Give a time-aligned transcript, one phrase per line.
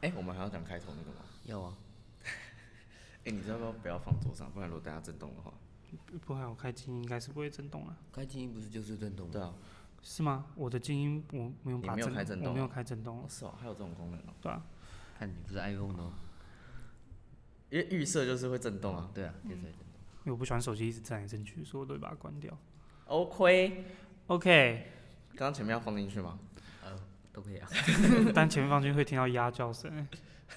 [0.00, 1.24] 哎、我们还要讲开头那个吗？
[1.44, 1.76] 要啊，
[3.24, 5.52] 哎、你知道不要不要放桌上，不然如果大家震动的话，
[6.24, 9.32] 不会，我开静音应该是不会震动啊，开静音不是就是震动吗？
[9.32, 9.54] 对啊，
[10.02, 10.46] 是吗？
[10.54, 14.62] 我的静音我没有把你没有震开震动没有开震动哦，是哦，还有这种功能哦、对啊，
[15.18, 16.12] 看你不是 iPhone 哦。
[17.70, 19.10] 因为预设就是会震动啊。
[19.12, 19.86] 对啊，就是会震动。
[20.24, 22.56] 因为我不喜欢手机一直震来震去，所以我都会把它关掉。
[23.06, 24.86] OK，OK，
[25.30, 26.38] 刚刚前面要放进去吗？
[27.38, 27.68] 呃，都可以啊。
[28.34, 30.06] 但前面放进去会听到鸭叫声。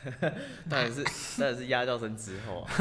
[0.69, 1.03] 当然是
[1.39, 2.71] 当然是鸭叫声之后啊。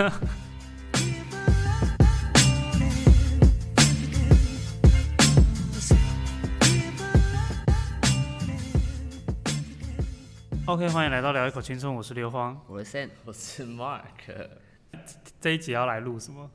[10.67, 12.59] OK，欢迎来到聊一口青春，我是刘荒。
[12.69, 14.03] 我是 Sam，我是 Mark，
[15.41, 16.49] 这一集要来录什么？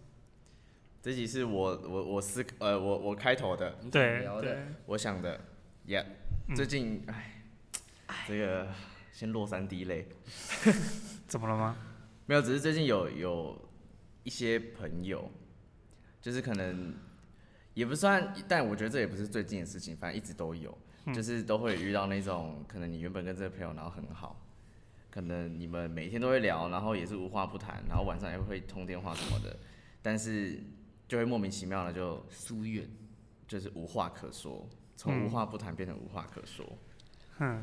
[1.02, 4.58] 这集是我我我思呃我我开头的，对聊的对，
[4.88, 5.40] 我想的
[5.86, 6.06] ，Yeah，、
[6.48, 7.35] 嗯最近哎，
[8.28, 8.68] 这个
[9.12, 10.08] 先落三滴泪，
[11.28, 11.78] 怎么了吗？
[12.26, 13.70] 没有，只是最近有有
[14.24, 15.30] 一些朋友，
[16.22, 16.94] 就是可能
[17.74, 20.76] 也不算，但我觉得这也不是最近的事情，反正一直都有，
[21.14, 24.44] 就是都会遇到那种可能你原本跟这个朋友然后很好，
[25.10, 29.58] 可能你们每天都会聊，然后也是无话不谈，然后晚上也会通电话什么的，
[30.02, 30.60] 但是
[31.08, 32.90] 就会莫名其妙的就疏远，
[33.48, 36.66] 就是无话可说，从无话不谈变成无话可说。
[36.68, 36.78] 嗯，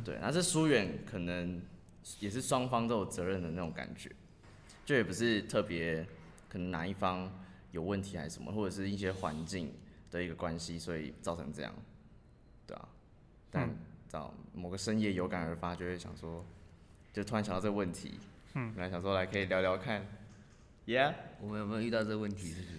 [0.05, 1.61] 对，那这疏远可能
[2.21, 4.11] 也是双方都有责任的那种感觉，
[4.85, 6.07] 就也不是特别
[6.49, 7.31] 可能哪一方
[7.71, 9.73] 有问题还是什么，或者是一些环境
[10.11, 11.75] 的一个关系，所以造成这样，
[12.67, 12.89] 对啊。
[13.51, 13.77] 但嗯
[14.11, 16.45] 到某个深夜有感而发，就会想说，
[17.15, 18.19] 就突然想到这个问题，
[18.53, 20.07] 嗯，本来想说来可以聊聊看
[20.87, 22.49] ，Yeah，我们有没有遇到这个问题？
[22.49, 22.79] 是不是？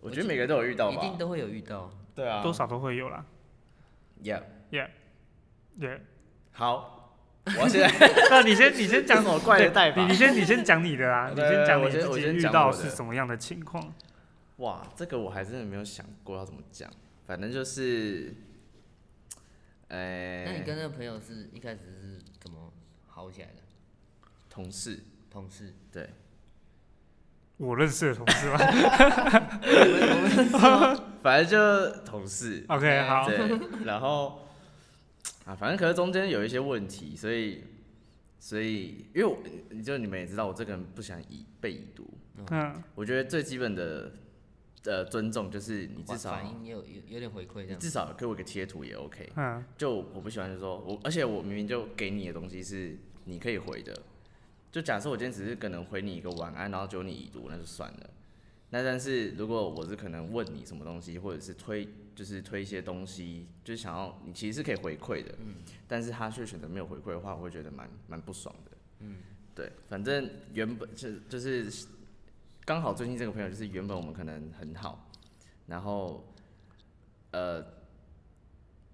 [0.00, 1.92] 我觉得每个人都有遇到吧，一定都会有遇到。
[2.14, 3.26] 对啊多少都会有啦。
[4.22, 6.00] ，Yeah，Yeah，yeah。
[6.52, 7.88] 好，我要现在
[8.30, 11.30] 那你先，你先讲这什么怪的代法你你先，你先讲你的啦。
[11.34, 13.92] 你先讲我先你自己我先讲遇到我的是什么样的情况。
[14.56, 16.90] 哇，这个我还真的没有想过要怎么讲，
[17.26, 18.34] 反正就是，
[19.88, 22.70] 呃、那你跟那个朋友是一开始是怎么
[23.06, 23.54] 好起来的？
[24.50, 25.74] 同事，同事？
[25.90, 26.10] 对，
[27.56, 28.58] 我认识的同事吗
[31.22, 33.26] 反正就同事，？OK，好。
[33.26, 33.38] 对，
[33.84, 34.46] 然后
[35.50, 37.64] 啊，反正可是中间有一些问题，所以，
[38.38, 39.36] 所以，因为我，
[39.70, 42.08] 你就你们也知道，我这个人不喜欢已被已读，
[42.50, 44.12] 嗯，我觉得最基本的
[44.84, 47.70] 呃尊重就是你至少反应也有有有点回馈这样。
[47.70, 53.92] 你至少给我一个贴图也 OK，嗯，就我不喜欢就是说我，而且我明明就给你的东西是你可以回的，
[54.70, 58.10] 就假设我今天只是可能回你一个晚安，然后就你已读，那就算了。
[58.70, 65.56] 那但是如果我是可能问你什么东西，或者是推就是推一些东西，就是想要你其实是可以回馈的，嗯
[65.88, 68.76] 但是他却选择没有回馈的话，我会觉得蛮蛮不爽的。
[69.00, 69.16] 嗯，
[69.54, 71.86] 对，反正原本就就是
[72.64, 75.10] 刚好最近这个朋友就是原本我们可能很好，
[75.66, 76.32] 然后
[77.32, 77.64] 呃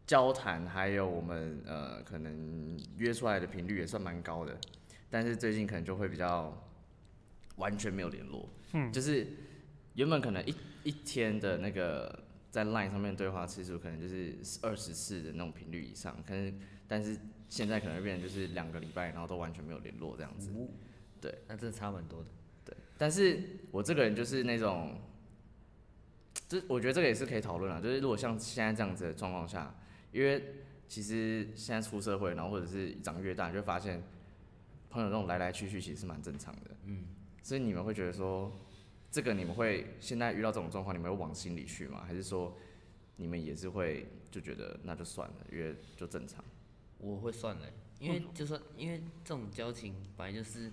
[0.07, 4.57] 交谈还有我们呃可能约出来的频率也算蛮高的，
[5.11, 6.57] 但是最近可能就会比较
[7.57, 9.27] 完全没有联络，嗯就是
[9.97, 16.55] 原本可能一一天的那个在 LINE 上面对话次数可能就是二十次的那种频率以上，可是
[16.87, 17.19] 但是
[17.49, 20.51] 现在可能会变成就是两个礼拜，然后都完全没有联络这样子。
[20.51, 20.69] 哦
[21.21, 22.29] 对，那真的差蛮多的。
[22.65, 25.01] 对但是我这个人就是那种，
[26.47, 27.81] 这我觉得这个也是可以讨论啊。
[27.81, 29.75] 就是如果像现在这样子的状况下，
[30.13, 34.03] 因为其实现在出社会，然后或者是长越大，你就会发现
[34.91, 36.71] 朋友这种来来去去其实是蛮正常的。
[36.85, 37.07] 嗯，
[37.43, 38.53] 所以你们会觉得说，
[39.17, 42.05] 这个你们会现在遇到这种状况，你们会往心里去吗？
[42.07, 42.55] 还是说
[43.17, 46.45] 你们也是会就觉得那就算了，因为就正常？
[46.99, 47.67] 我会算了，
[47.99, 50.71] 因为就算因为这种交情本来就是，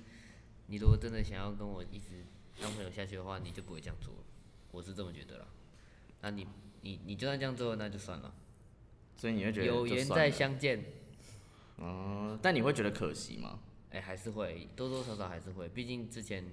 [0.67, 2.25] 你如果真的想要跟我一直
[2.61, 4.19] 当朋友下去的话，你就不会这样做了。
[4.71, 5.47] 我是这么觉得啦。
[6.19, 6.45] 那你
[6.81, 8.35] 你你就算这样做，那就算了。
[9.15, 10.83] 所以你会觉得有缘再相见，
[11.77, 13.61] 嗯，但你会觉得可惜吗？
[13.91, 16.43] 哎、还是会多多少少还是会，毕竟之前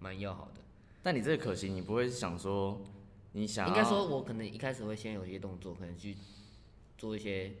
[0.00, 0.60] 蛮要好的。
[1.06, 2.82] 但你这个可行，你不会想说
[3.30, 6.16] 你想应该说，我可能一开始会先有一些动作，可能去
[6.98, 7.52] 做一些，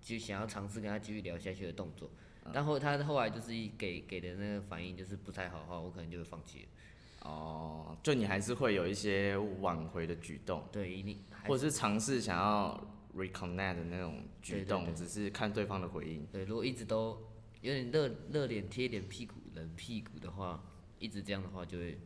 [0.00, 2.10] 就想要尝试跟他继续聊下去的动作。
[2.52, 7.30] 但后他后来就是一给给的那个反应就是不太好的话，我可能就会放弃了。
[7.30, 12.84] 哦，就你还是会有一些挽回的举动，对，一定或者是尝试想要
[13.16, 16.26] reconnect 的那种举动，对对对只是看对方的回应。
[16.32, 17.16] 对，如果一直都
[17.60, 20.60] 有点热热脸贴脸屁股冷屁股的话，
[20.98, 21.96] 一直这样的话就会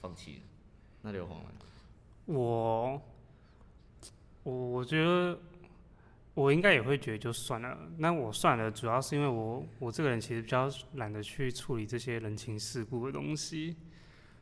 [0.00, 0.40] 放弃了。
[1.02, 1.50] 那硫磺呢？
[2.26, 3.00] 我
[4.42, 5.38] 我我觉得
[6.34, 7.78] 我应该也会觉得就算了。
[7.98, 13.76] 那我算了，主要是因为我我这个人其实比较懒得去处理这些人情世故的东西。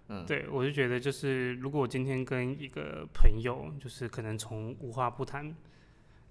[0.08, 5.54] 嗯，对，我就觉得就是如果我今天跟一个朋友，就是可能从无话不谈，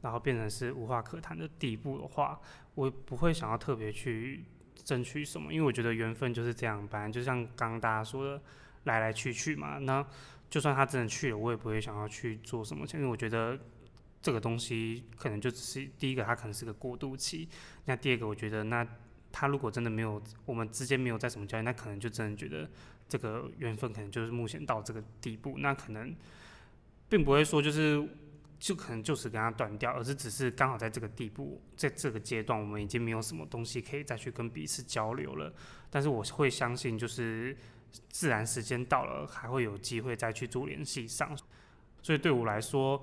[0.02, 2.40] 然后变成是无话可谈的地步的话，
[2.76, 8.42] 我不会想要特别去争取什么，因为我觉得缘分就是这样，本来就像刚刚大家说的
[8.84, 9.78] 来来去去嘛。
[9.80, 10.06] 那
[10.50, 13.60] 就算他真的去了，我也不会想要去做什么，因为我觉得
[14.22, 17.50] 这个东西可能就只是第一个，它可能是个过渡期。
[17.86, 18.88] 那第二个，我觉得那
[19.32, 22.70] 他如果真的没有我们之间没有在什么交易，那可能就真的觉得
[23.10, 26.16] 这个缘分可能就是目前到这个地步，那可能
[27.10, 28.08] 并不会说就是
[28.60, 35.52] 就可能就此跟他断掉，而是只是刚好在这个地步，在这个阶段，我们已经没有什么东西可以再去跟彼此交流了。
[35.90, 37.58] 但是我会相信，就是
[38.10, 41.38] 自然时间到了，还会有机会再去做联系上。
[42.02, 43.02] 所以对我来说，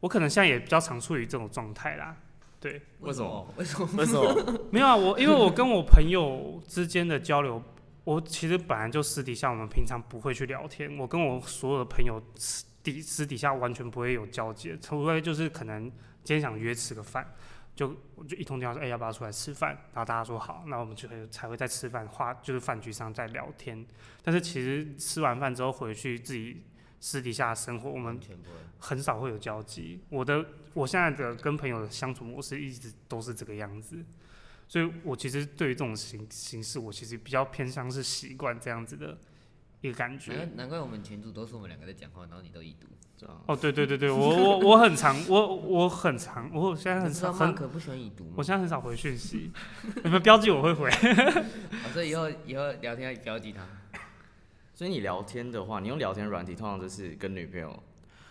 [0.00, 2.16] 我可能现在也比较常处于这种状态啦。
[2.58, 3.54] 对，为什么？
[3.56, 3.88] 为什么？
[3.96, 4.60] 为什么？
[4.70, 7.62] 没有啊，我因为我跟我朋友之间的交流，
[8.04, 15.84] 我其实本来就私底下我们平常不会去聊天，我跟我所有的朋友私底私底下完全不会有交接，除非就是可能
[16.22, 17.34] 今天想约吃个饭，
[17.80, 19.70] 就我就一通电话说，哎、要不要出来吃饭？
[19.94, 23.86] 然后大家说好，那我们就会才会在吃饭话就是饭局上再聊天。
[24.22, 26.62] 但是其实吃完饭之后回去自己
[27.00, 28.20] 私底下的生活，我们。
[28.82, 30.00] 很少会有交集。
[30.08, 30.42] 我的
[30.72, 34.02] 我现在的跟朋友的相处模式一直都是这个样子，
[34.66, 39.18] 所以我其实对于这种形形式，我其实比较偏向是习惯这样子的
[39.80, 40.48] 一个感觉。
[40.56, 42.86] 难怪我们群主都是我们两个在讲话，然后你都已读。
[43.16, 48.42] 这样哦，对对对对，我我我很常，我我很常，我现在很你知道常很，Mark 不喜欢已读吗我？
[48.42, 49.52] 现在很少回讯息，
[50.02, 50.88] 你们标记我会回。
[50.88, 53.66] 啊 所以以后以后聊天要标记他。
[54.74, 57.82] 所以你聊天的话，你用聊天软体，通常就是跟女朋友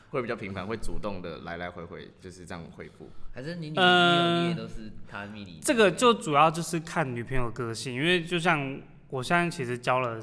[0.10, 3.08] 会比较频繁，会主动的来来回回，就是这样回复。
[3.32, 5.60] 还是你女呃女友你也都是他密里？
[5.62, 10.20] 这个就主要就是看女朋友的个性，因为就像我现在其实交了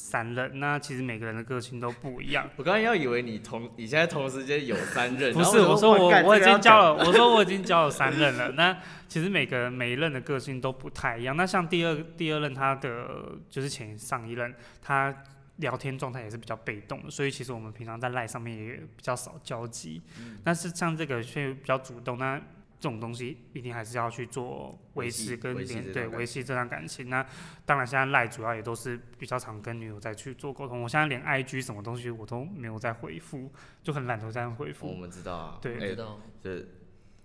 [0.00, 2.48] 三任，那其实每个人的个性都不一样。
[2.56, 8.52] 我刚刚要以为你同你现在同时间有三任，不是，我我说我我已经交了，我说我已经交了三任了。
[8.56, 8.76] 那
[9.06, 11.36] 其实每个人每一任的个性都不太一样。
[11.36, 13.06] 那像第二第二任，他的
[13.50, 15.14] 就是前上一任，他
[15.56, 20.00] 聊天状态也是比较被动的，所以其实我们平常在赖上面也比较少交集。
[20.42, 22.40] 但是像这个却比较主动，那
[22.80, 27.10] 这种东西一定还是要去做维持跟连对维系这段感情。
[27.10, 27.24] 那
[27.66, 30.82] 当然现在赖主要也都是比较常跟女友在去做沟通。
[30.82, 34.94] 我现在连 IG 什么东西我都没有在回复，就很懒得这样回我复。
[34.94, 36.18] 们知道啊，对哎知道。
[36.42, 36.66] 就是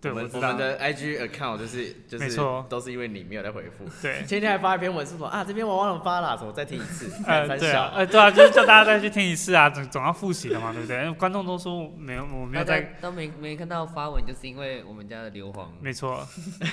[0.06, 0.57] 对，我们我们。
[0.57, 3.86] 的 IG account 就是就是没错都是因为你没有在回复。
[4.02, 11.12] 对，前天还发一篇文是说啊，这篇我忘了发了，什么再听一次， 呃，对啊，呃，对啊，就是叫大家再去听一次啊， 总总要复习的嘛，对不对？
[11.13, 15.66] 观众都说没有，我没有在，大家都没没看到发文，就是因为我们家的硫磺。
[15.81, 16.25] 没错，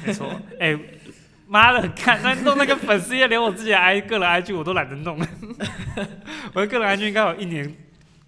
[0.04, 0.30] 没错，
[0.60, 0.78] 哎、
[1.46, 5.18] 妈的，看那弄那个粉丝页，连我自己的 i 个人 IG 我都懒得弄，
[6.54, 7.74] 我的个人 IG 应该有一年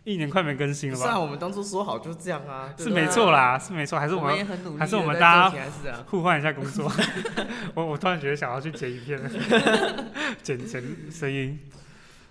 [0.04, 6.92] 一年快没更新了是啊，我们当初说好就是这样啊，是没错啦，是没错，还是我我们们也很努力地在做其他事啊，还是我们大家互换一下工作。
[7.74, 9.30] 我我突然觉得想要去剪影片了，
[10.42, 11.58] 剪剪声音。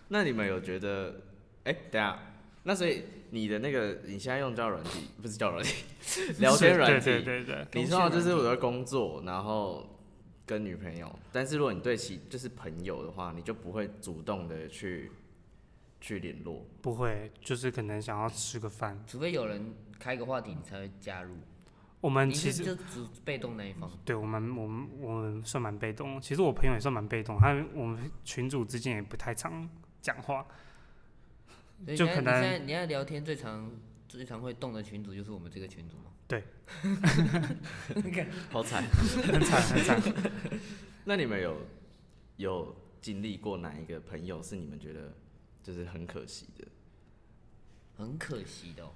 [0.10, 1.16] 那你们有觉得，
[1.64, 2.20] 哎、等下，
[2.64, 5.76] 那所以你的那个你现在用交友软体，不是交友软体，
[6.38, 9.98] 聊天软体，对对对对，你知道就是我的工作，然后
[10.46, 15.10] 跟女朋友，但是如果你对其就是朋友的话，你就不会主动的去
[16.04, 16.66] 去联络。
[16.82, 19.02] 不会，就是可能想要吃个饭。
[19.08, 21.38] 除非有人开个话题，你才会加入。
[22.02, 23.90] 我们其实就主被动那一方。
[24.04, 26.20] 对我们，我们我们算蛮被动。
[26.20, 29.70] 其实我朋友也算蛮被动，他我们群主之间也不太常
[30.02, 30.46] 讲话。
[31.96, 33.72] 就可能现在你现在你在聊天最常
[34.10, 36.12] 最常会动的群主就是我们这个群主吗？
[36.28, 36.44] 对。
[38.52, 38.84] 好 惨。
[38.84, 40.02] 很惨很惨。
[41.06, 41.62] 那你们有
[42.36, 45.16] 有经历过哪一个朋友是你们觉得
[45.64, 46.68] 就是很可惜的？
[47.96, 48.92] 很可惜的、哦。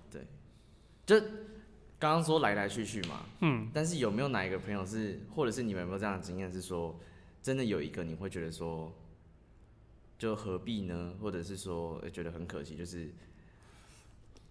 [1.99, 6.99] 刚刚说来来去去嘛，嗯，但是有没有哪一个朋友是，或者是你们有没有这样的经验，是说
[7.41, 8.93] 真的有一个你会觉得说，
[10.19, 11.15] 就何必呢？
[11.19, 13.11] 或者是说、呃觉得很可惜，就是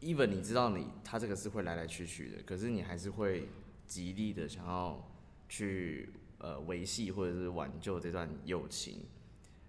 [0.01, 3.49] ，even 你知道你他这个是会来来去去的，可是你还是会
[3.87, 5.09] 极力的想要
[5.49, 6.09] 去
[6.39, 9.03] 呃维系或者是挽救这段友情。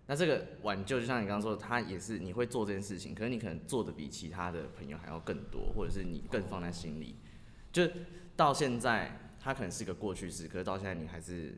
[0.08, 7.18] 那这个挽救，就像你刚刚说的，他也是你会做这件事情，可是你可能做的比其他的朋友还要更多，或者是你更放在心里。
[7.72, 7.88] 就
[8.36, 11.58] 到现在，他可能是个过去式，可是到现在你还是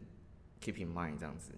[0.62, 1.54] keep in mind 这样子。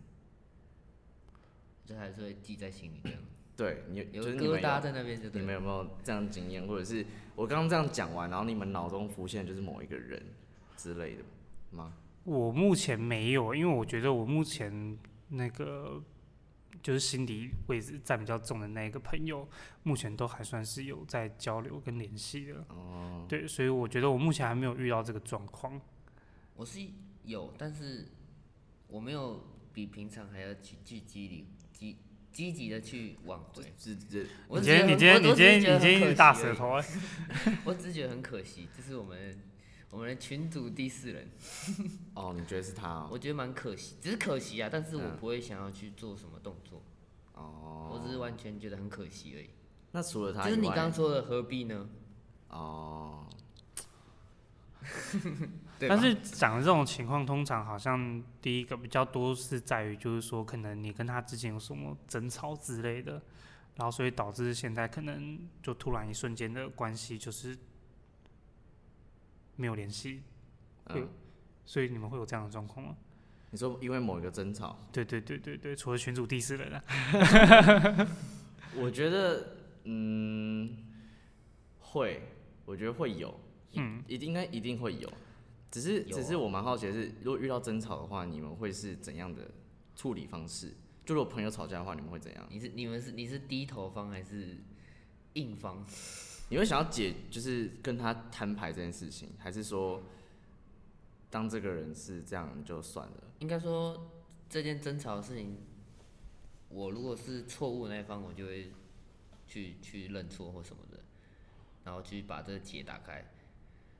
[1.85, 3.19] 就还是会记在心里这样，
[3.57, 5.29] 对你，有就是你们有疙瘩在那边就。
[5.29, 7.05] 你们有没有这样的经验，或者是
[7.35, 10.21] 我刚刚这样讲完，然后你们脑中浮现的就是某一个人
[10.77, 11.23] 之类的
[11.71, 11.93] 吗？
[12.23, 14.97] 我目前没有，因为我觉得我目前
[15.29, 16.01] 那个
[16.81, 19.47] 就是心理位置占比较重的那一个朋友，
[19.83, 22.65] 目前都还算是有在交流跟联系的。
[22.69, 25.79] 哦，对，所以我觉得我目前还没有遇到这个状况。
[26.55, 26.79] 我是
[27.23, 28.07] 有，但是
[28.87, 31.97] 我没有比平常还要去去积极积
[32.31, 33.63] 积极的去挽回。
[33.77, 36.85] 这这我你今天你今天你今天你今天大舌，头哎
[37.65, 39.37] 我只是觉得很可惜，这是我们
[39.91, 41.29] 我们的群主第四人，
[42.15, 43.09] 哦，你觉得是他哦？
[43.11, 46.81] 我觉得蛮可惜，只是可惜啊，但是我嗯不会想要去做什么动作，
[47.33, 49.49] 哦，我只是完全觉得很可惜而已。
[49.91, 51.89] 那除了他就是你刚刚说的何必呢？
[52.47, 53.27] 哦，
[55.77, 63.21] 对 但是讲的这种情况，通常好像第一个比较多是在于，就是说可能你跟他之间有什么争吵之类的，
[63.75, 67.57] 然后所以导致现在可能就突然一瞬间的关系就是
[69.61, 70.23] 没有联系，
[70.87, 71.07] 嗯，
[71.63, 72.97] 所以你们会有这样的状况吗？
[73.51, 76.83] 你说因为某一个争吵，对对对对对，除了群主第四人啊，
[78.75, 80.77] 我觉得嗯
[81.79, 82.23] 会，
[82.65, 83.39] 我觉得会有，
[83.73, 85.11] 嗯，一定应该一定会有，
[85.69, 86.07] 只是啊。
[86.11, 89.51] 只是我蛮好奇的是，如果遇到争吵的话，你们会是怎样的
[89.95, 90.73] 处理方式？
[91.05, 92.47] 就如果朋友吵架的话，你们会怎样？
[92.49, 94.57] 你是你们是你是低头方还是
[95.33, 95.85] 硬方？
[96.51, 100.03] 你会想要解，就是跟他摊牌这件事情，还是说，
[101.29, 103.23] 当这个人是这样就算了？
[103.39, 104.11] 应该说
[104.49, 105.55] 这件争吵的事情，
[106.67, 108.69] 我如果是错误的那一方，我就会
[109.47, 110.99] 去去认错或什么的，
[111.85, 113.31] 然后去把这个结打开。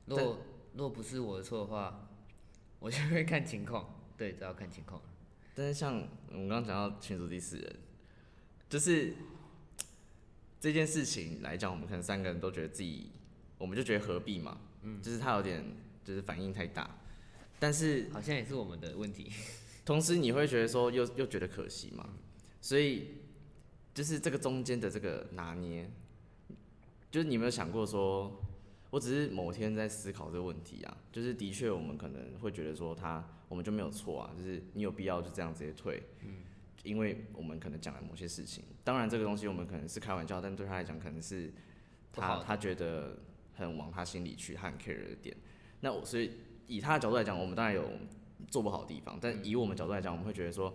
[0.08, 0.40] 如果
[0.74, 2.10] 如果不是我的错的话，
[2.80, 5.02] 我就会看情况，对，这要看情况。
[5.56, 7.76] 但是像我们刚刚讲到群主第四人，
[8.68, 9.16] 就是
[10.62, 13.10] 这件事情来讲，我们可能三个人都觉得自己，
[13.58, 15.66] 我们就觉得何必嘛，嗯，就是他有点
[16.06, 17.00] 就是反应太大，
[17.60, 19.32] 但是好像也是我们的问题。
[19.84, 22.08] 同时你会觉得说又又觉得可惜嘛，
[22.62, 23.08] 所以
[23.92, 25.90] 就是这个中间的这个拿捏，
[27.10, 28.40] 就是你有没有想过说，
[28.92, 36.44] 我只是某天在思考这个问题啊，就是的确我们可能会觉得说他我们就没有错啊，就是你有必要就这样直接退，嗯，
[36.84, 41.54] 因为我们可能讲了某些事情，当然这个东西我们可能是开玩笑，但对他来讲可能是
[42.12, 43.20] 他他觉得
[43.54, 45.36] 很往他心里去，他很 care 的点，
[45.82, 46.32] 那我所以
[46.68, 47.88] 以他的角度来讲，我们当然有
[48.48, 50.74] 做不好的地方，但以我们角度来讲，我们会觉得说，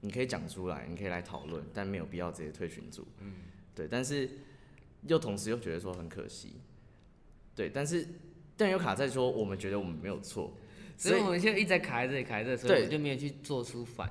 [0.00, 3.06] 你可以讲出来，你可以来讨论，但没有必要直接退群组。
[3.18, 3.34] 嗯，
[3.74, 4.28] 对，但是
[5.06, 6.56] 又同时又觉得说很可惜，
[7.54, 8.06] 对，但是
[8.56, 10.56] 但又卡在说我们觉得我们没有错，
[10.96, 12.84] 所以我们现在一直在卡在这里，卡在这里，所以对。
[12.84, 14.08] 我就没有去做出反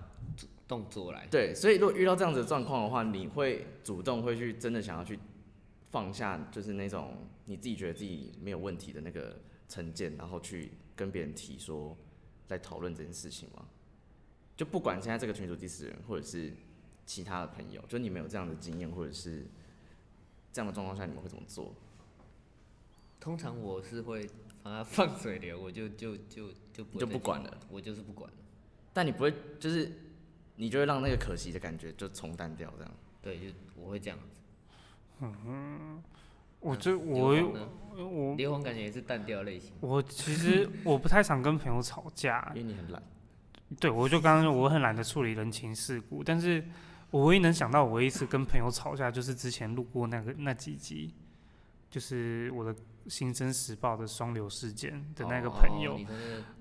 [0.71, 1.27] 动作来。
[1.29, 5.19] 对，所以如果遇到这样子的状况的话，你会主动会去真的想要去
[5.89, 9.37] 放下，就是那种你自己觉得自己没有问题的那个
[9.67, 11.97] 成见，然后去跟别人提说
[12.47, 13.65] 来讨论这件事情吗？
[14.55, 16.53] 就不管现在这个群主第四人，或者是
[17.05, 19.45] 其他的朋友，就你们有这样的经验，或者是
[20.53, 21.75] 这样的状况下，你们会怎么做？
[23.19, 24.25] 通常我是会
[24.63, 28.37] 把它放水流，我就就就就不就不管了，我就是不管了。
[28.93, 29.91] 但你不会，就是
[30.61, 32.91] 你就会让那个可惜的感觉就冲淡掉，这样。
[33.19, 34.39] 对，就我会这样子。
[36.59, 39.73] 我就硫我磺呢我硫磺感觉也是淡掉类型。
[39.79, 43.01] 我其实 我不太常跟朋友吵架因，为你很懒，
[43.79, 46.63] 对我就刚刚说我很懒得处理人情世故，但是
[47.09, 51.11] 我唯一能想到我唯一一次跟朋友吵架，就是之前录过那个那几集，
[51.89, 52.71] 就是我的
[53.07, 55.99] 《新生时报》的双流事件的那个朋友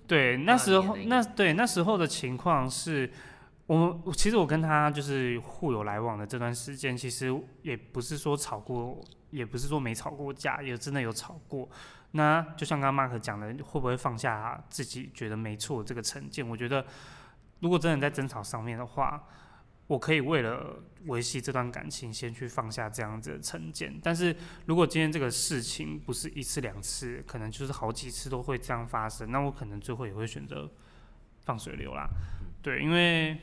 [0.07, 3.11] 对，那时候那那对那时候的情况是，
[3.77, 9.01] 我其实我跟他就是互有来往的这段时间，其实也不是说吵过，
[9.31, 11.69] 也不是说没吵过架，也真的有吵过。
[12.11, 16.49] 那就像刚刚 Mark 讲的，会不会放下自己觉得没错这个成见？
[16.49, 16.85] 我觉得，
[17.61, 19.25] 如果真的在争吵上面的话，
[19.87, 23.97] 我可以为了维系这段感情，先去放下这样子的成见。
[24.03, 24.35] 但是
[24.67, 30.69] 如果今天这个事情不是一次两次，可能就是好几次都会这样发生，那我可能最后也会选择
[31.45, 32.09] 放水流啦。
[32.61, 33.39] 对，因为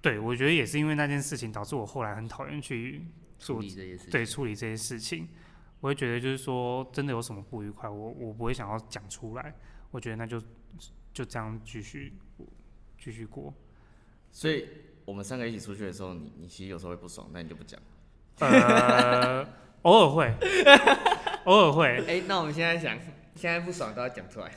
[0.00, 3.06] 对我觉得也是因为那件事情导致我后来很讨厌去
[3.38, 4.10] 处做理这些事情。
[4.10, 5.28] 对处理这些事情。
[5.80, 9.54] 我会觉得就是说，真的有什么不愉快，我我不会想要讲出来。
[9.90, 10.38] 我觉得那就
[11.12, 12.12] 就这样继续
[12.98, 13.52] 继续过。
[14.30, 14.68] 所以
[15.06, 17.80] 我们三个一起出去的时候，你你其实有时候会不爽，但你就不讲。
[18.40, 19.42] 呃，
[19.82, 20.34] 偶尔会，
[21.44, 22.04] 偶尔会。
[22.06, 22.98] 哎、那我们现在想，
[23.34, 24.52] 现在不爽都要讲出来，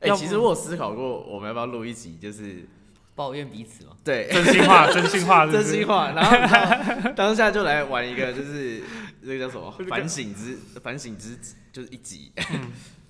[0.00, 2.66] 哎、其实我有思考过，我们要不要录一集，就是
[3.14, 3.92] 抱怨彼此吗。
[4.04, 4.28] 对。
[4.32, 5.58] 真心话， 真心话，是是？
[5.58, 8.82] 真心话，然后当下就来玩一个，就是
[9.22, 9.70] 那个叫什么？
[9.88, 11.38] 反省之反省之，
[11.72, 12.32] 就是一集。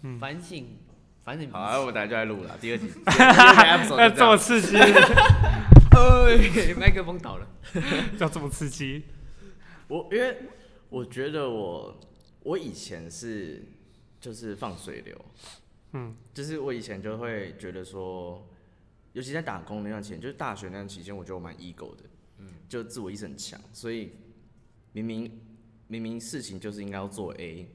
[0.03, 0.77] 嗯 反省
[1.25, 2.91] 反省好啊，我们等下就来录了第二集，
[4.15, 7.47] 这么刺激，哎，麦克风倒了。
[8.19, 9.05] 要这么刺激？
[9.89, 10.37] 我因为
[10.91, 11.99] 我觉得我
[12.43, 13.65] 我以前是
[14.21, 15.17] 就是放水流，
[15.95, 18.47] 嗯，就是我以前就会觉得说，
[19.15, 22.03] 尤其在打工那段期间，就是大学那段期间，我觉得我蛮 ego 的，
[22.39, 24.13] 嗯，就自我意识很强，所以
[24.93, 25.41] 明明
[25.87, 27.69] 明明事情就是应该要做 A，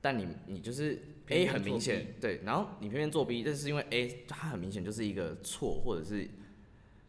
[0.00, 6.28] 但你你就是 A 很明显对，然后你偏偏做 B，但是因为 A 它很明显就是一个错，或者是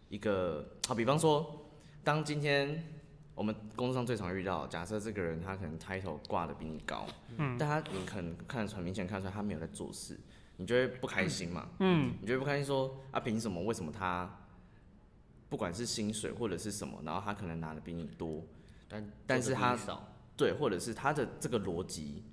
[0.10, 1.68] 一个好，比方说，
[2.03, 2.84] 当今天
[3.34, 7.58] 我们工作上最常遇到，假设这个人他可能 title 挂的比你高，嗯。
[7.58, 10.20] 但他你可能看得出很明显看出来他没有在做事，
[10.57, 13.62] 你就会不开心嘛，嗯，你就会不开心说啊，凭什么？
[13.63, 14.39] 为什么他
[15.50, 18.43] 不管是薪水或者是什么，然后他可能拿的比你多，
[18.88, 22.24] 但但是他少，对，或者是他的这个逻辑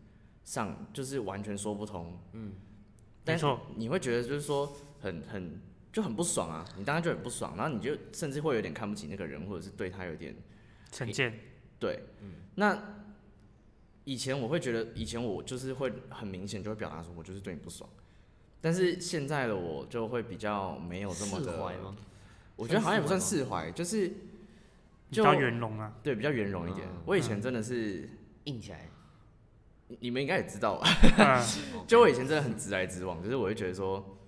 [0.44, 2.52] 上就是完全说不通，嗯，
[3.24, 3.46] 但是
[3.76, 5.60] 你会觉得就是说很很
[5.92, 10.34] 就很不爽啊，你当然就很不爽，然后你就甚至会有点看不起那个人，或者是对他有点
[10.90, 11.38] 成见，
[11.78, 12.04] 对，
[12.54, 12.96] 那
[14.04, 17.88] 以前我会觉得，以前我就是会很明显就会表达说，我就是对你不爽。
[18.61, 21.95] 但是现在的我就会比较没有这么的？
[22.57, 25.95] 我觉得好像也不算算释释怀，就是比就较圆融啊。
[26.02, 26.87] 对比较圆融一点。
[26.87, 28.09] 嗯我以前真的是，
[28.45, 28.88] 硬起来。
[29.88, 30.87] 你你们应该也知道吧？
[31.19, 31.43] 嗯，
[31.88, 34.19] 就我以前真的很直来直往，就是我会觉得说，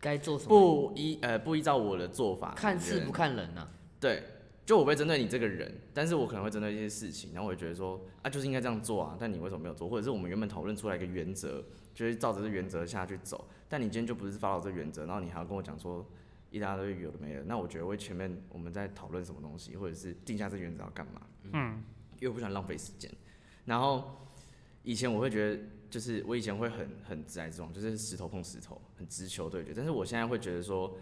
[0.00, 0.48] 该做什么？
[0.48, 3.68] 不依呃不依照我的做法，看事不看人呐。
[4.00, 4.22] 对，
[4.66, 9.88] 就我不会针对你这个人，但是我可能会针对一些事情，然后我会觉得说啊，就是应该这样做啊，但你为什么没有做？
[9.88, 11.62] 或者是我们原本讨论出来一个原则，
[11.94, 16.06] 就是照着这原则下去走，但你今天就不是 follow 这原则，然后你还要跟我讲说
[16.48, 21.20] 一大堆有的没的，那我觉得我会前面我们在讨论什么东西，或者是定下这原则要干嘛，
[21.52, 21.82] 嗯，
[22.20, 23.10] 因为我不想浪费时间。
[23.64, 24.28] 然后
[24.84, 29.72] 以前我会觉得，就是我以前会很很直来直往，就是石头碰石头，很直球对决。
[29.74, 30.96] 但是我现在会觉得说，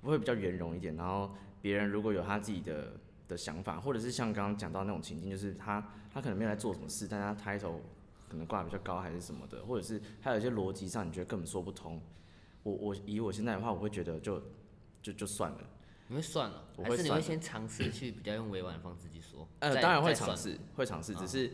[0.00, 0.96] 我会比较圆融一点。
[0.96, 2.94] 然后别人如果有他自己的
[3.28, 7.76] 的想法，或者是像刚刚讲到那种情境，就是他他可能没有在做什么事，但他 title
[8.30, 12.00] 可能挂得比较高还是什么的，或者是还有一些逻辑上你觉得根本说不通。
[12.62, 14.40] 我我以我现在的话，我会觉得就
[15.02, 15.58] 就就算了。
[16.06, 19.46] 你会算了，我会算还是你会先尝试去比较用委婉的方式去说？
[19.60, 21.52] 呃，当然会尝试，会尝试，嗯只是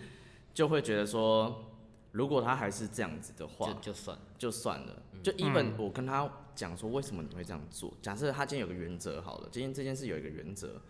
[0.54, 1.64] 就会觉得说，
[2.12, 4.22] 如果他还是这样子的话，就就算了。
[4.38, 5.02] 就算了。
[5.22, 10.80] 就 even 我跟他讲说为什么你会这样做，假设他今天有个原则好了，今天这件事有一个原则，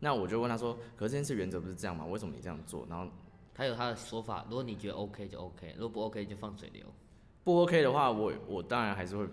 [0.00, 2.04] 那我就问他说，可是这件事原则不是这样吗？
[2.04, 2.86] 为什么你这样做？
[2.90, 3.08] 然后
[3.54, 6.84] 他有他的说法，如果你觉得 OK 就 OK，如果不 OK 就放水流。
[7.44, 9.26] 不 OK 的话，我我当然还是会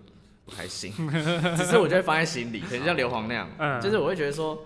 [0.45, 0.91] 不开心，
[1.57, 3.81] 只是我就会放在心里，可能像硫磺那样，嗯。
[3.81, 4.63] 就是我会觉得说。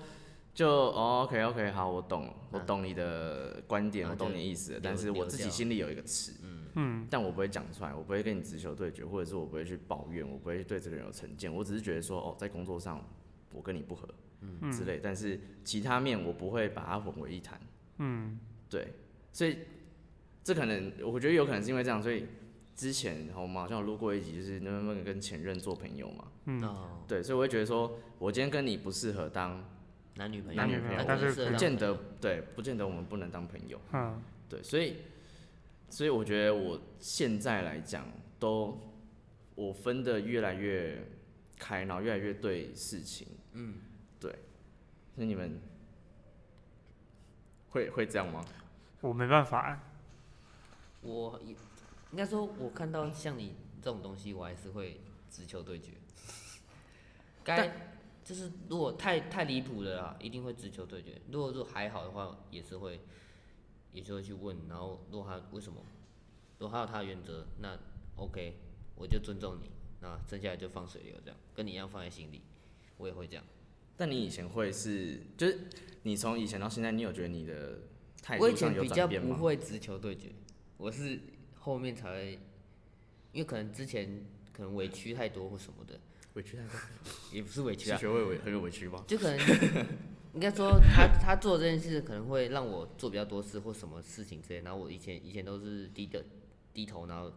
[0.55, 13.05] 就哦，OK OK，好，我懂，我懂你的观点，那我懂你的意思，但是我自己心里有一个词，嗯，嗯，但我不会讲出来，我不会跟你直球对决，或者是我不会去抱怨，我不会对这个人有成见，我只是觉得说，哦，在工作上
[13.51, 14.07] 我跟你不合，
[14.39, 14.71] 嗯。
[14.71, 17.59] 之类，但是其他面我不会把它混为一谈，
[17.97, 18.39] 嗯，
[18.69, 18.93] 对，
[19.35, 19.57] 所以
[20.45, 22.25] 这可能我觉得有可能是因为这样，所以
[22.73, 29.61] 之前我们好像有录过一集，就是能不能跟前任做朋友嘛，嗯哦，对，所以我会觉得说，我今天跟你不适合当
[30.15, 33.77] 男女朋友，男女朋友但是不见得对，不见得我们不能当朋友。
[33.91, 34.99] 嗯，对，所以
[35.89, 38.07] 所以我觉得我现在来讲，
[38.39, 38.79] 都
[39.55, 41.05] 我分的越来越
[41.59, 43.79] 开，然后越来越对事情，嗯，
[44.17, 44.33] 对。
[45.15, 45.59] 那你们
[47.71, 48.41] 会会这样吗？
[49.05, 49.79] 我没办法，
[51.01, 51.55] 我也
[52.11, 55.91] 应该说，我看到像你这种东西，我还是会直球对决。
[57.43, 61.21] 该就是如果太太离谱的啦，一定会直球对决。
[61.31, 62.99] 如果说还好的话，也是会，
[63.93, 64.57] 也是会去问。
[64.67, 65.79] 然后如果他为什么，
[66.57, 67.77] 如果他有他的原则，那
[68.15, 68.57] OK，
[68.95, 69.69] 我就尊重你。
[70.01, 72.41] 那剩下来就放水流，这样跟你一样放在心里。
[72.97, 73.45] 我也会这样。
[73.95, 75.59] 但你以前会是，就是
[76.01, 77.79] 你从以前到现在，你有觉得你的
[78.25, 79.37] 态我以度上有前比较转变吗？
[79.37, 80.31] 不会直球对决，
[80.77, 81.19] 我是
[81.59, 82.39] 后面才会，
[83.31, 85.99] 因为可能之前可能委屈太多或什么的，
[86.33, 86.71] 委屈太多，
[87.31, 89.03] 也不是委屈啊，是学会委很有委屈吗？
[89.07, 89.37] 就可能
[90.33, 96.25] 应该说他他做这件事可能会让我做比较多事或什么事情之类，然后我以前以前都是低的
[96.73, 97.31] 低头，然后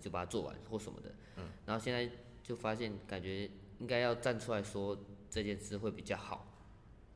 [0.00, 2.10] 就把它做完或什么的，嗯然后现在
[2.42, 4.98] 就发现感觉应该要站出来说
[5.30, 6.51] 这件事会比较好，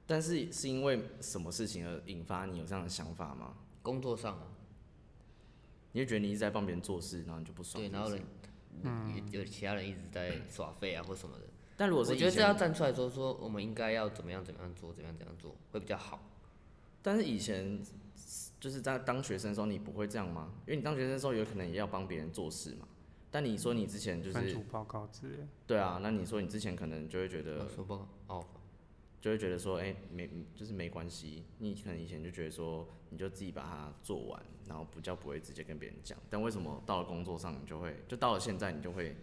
[0.07, 3.55] 但是是因为什么事情而引发你有这样的想法吗？
[3.83, 4.47] 工作上啊，
[5.92, 7.90] 你就觉得你一直在帮别人做事，然后你就不爽对？
[7.90, 8.23] 然后人。
[9.33, 11.45] 有有其他人一直在耍废啊或什么的，
[11.79, 16.29] 但如果是我觉得这要，站出来说说我们应该要怎么样怎么样做，怎么样怎样做会比较好。
[17.01, 17.81] 但是以前
[18.61, 20.53] 就是在当学生的时候，你不会这样吗？
[20.66, 22.87] 因为你当学生的时候，有可能也要帮别人做事嘛，
[23.31, 25.38] 但你说你之前就是分组报告之类。
[25.66, 28.47] 对啊，那你说你之前可能就会觉得呃，说报告哦，
[29.27, 31.43] 就会觉得说，哎、没就是没关系。
[31.59, 36.17] 你可能以前就觉得说，你就自己把它做完，然后不叫不会直接跟别人讲。
[36.31, 39.17] 但为什么到了工作上，你就会就到了现在，你就会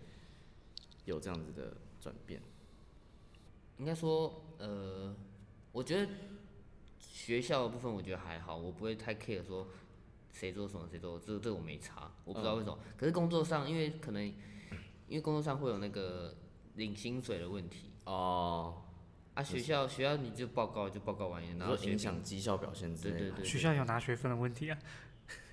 [1.05, 2.41] 有这样子的转变？
[3.77, 5.15] 应该说，呃，
[5.71, 6.11] 我觉得
[6.99, 9.69] 学校的部分我觉得还好，我不会太 care 说
[10.33, 12.77] 谁做什么谁做，这这个我没差，我不知道为什么。
[12.97, 14.21] 可是工作上，因为可能
[15.07, 16.35] 因为工作上会有那个
[16.75, 18.82] 领薪水的问题哦、
[19.33, 23.19] 啊，学校学校你就报告就报告完，然后影响绩效表现之类的。
[23.19, 24.77] 对对对学校有拿学分的问题啊？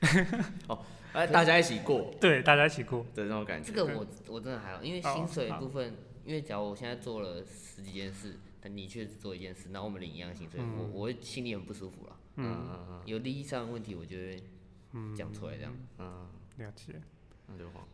[1.12, 3.04] 哎，大家一起过 对，大家一起过。
[3.14, 3.72] 的那种感觉。
[3.72, 12.16] 这个我我真的还好，因为薪水的部分，因为假如我现在做了十几件事，但你却只做一件事，那我们领一样薪水，我我会心里很不舒服了。
[12.36, 14.42] 嗯嗯嗯有利益上的问题，我就会
[15.16, 15.76] 讲出来这样。
[15.98, 17.00] 嗯，了解。
[17.46, 17.88] 那就好。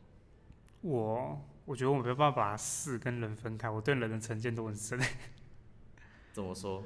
[0.83, 4.99] 我我觉得我没有办法把事跟人分开，我对人的成见都很深。
[6.37, 6.85] 怎么说？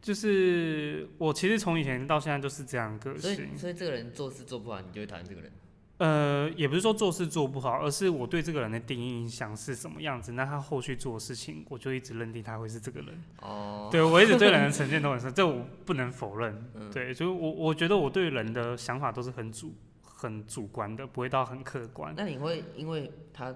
[0.00, 3.58] 就是我其实从以前到现在都是这样个所以性。
[3.58, 5.52] 所以这个人做事做不好，你就会讨厌这个人。
[5.98, 13.22] 呃，也不是说做事做不好，而是我对这个人的第一印象是什么样子，那他后续做的事情，我就一直认定他会是这个人。
[13.42, 16.64] 哦，对我一直对人的成见都很深，这我不能否认。
[16.74, 22.14] 嗯对，就是我我觉得我对人的想法都是很主很主观的，不会到很客观。
[22.16, 23.54] 那你会因为他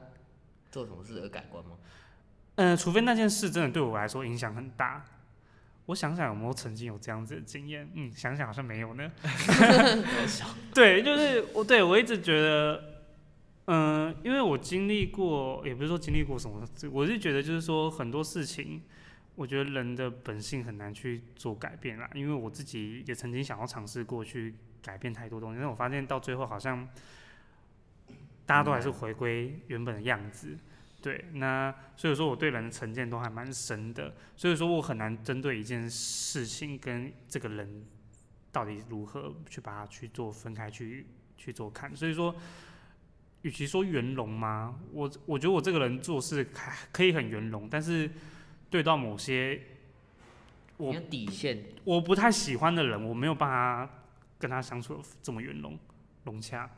[0.70, 1.72] 做什么事而改观吗？
[2.56, 5.02] 嗯，除非那件事真的对我来说影响很大。
[5.90, 7.90] 我想想有没有曾经有这样子的经验？
[7.94, 9.10] 嗯，想想好像没有呢。
[10.72, 13.02] 对，就是我对我一直觉得，
[13.66, 18.80] 嗯、因为我经历过，也不是说经历过什么，我是觉得就是说很多事情，
[19.34, 22.08] 我觉得人的本性很难去做改变啦。
[22.14, 26.88] 因为我自己也曾经想要尝试过去改变太多东西，但我发现到最后好像
[28.46, 30.56] 大家都还是回归原本的样子。
[31.02, 37.86] 对，那所以说我对人的成见都还蛮深的，所以说我很难针对一件事情跟这个人
[38.52, 41.06] 到底如何去把它去做分开去
[41.38, 41.96] 去做看。
[41.96, 42.34] 所以说，
[43.42, 48.10] 与其说圆融嘛，我我觉得我这个人做事还可以很圆融，但是
[48.68, 49.60] 对到某些
[50.76, 53.90] 我有底线，我不太喜欢的人，我没有办法
[54.38, 55.78] 跟他相处得这么圆融
[56.24, 56.70] 融洽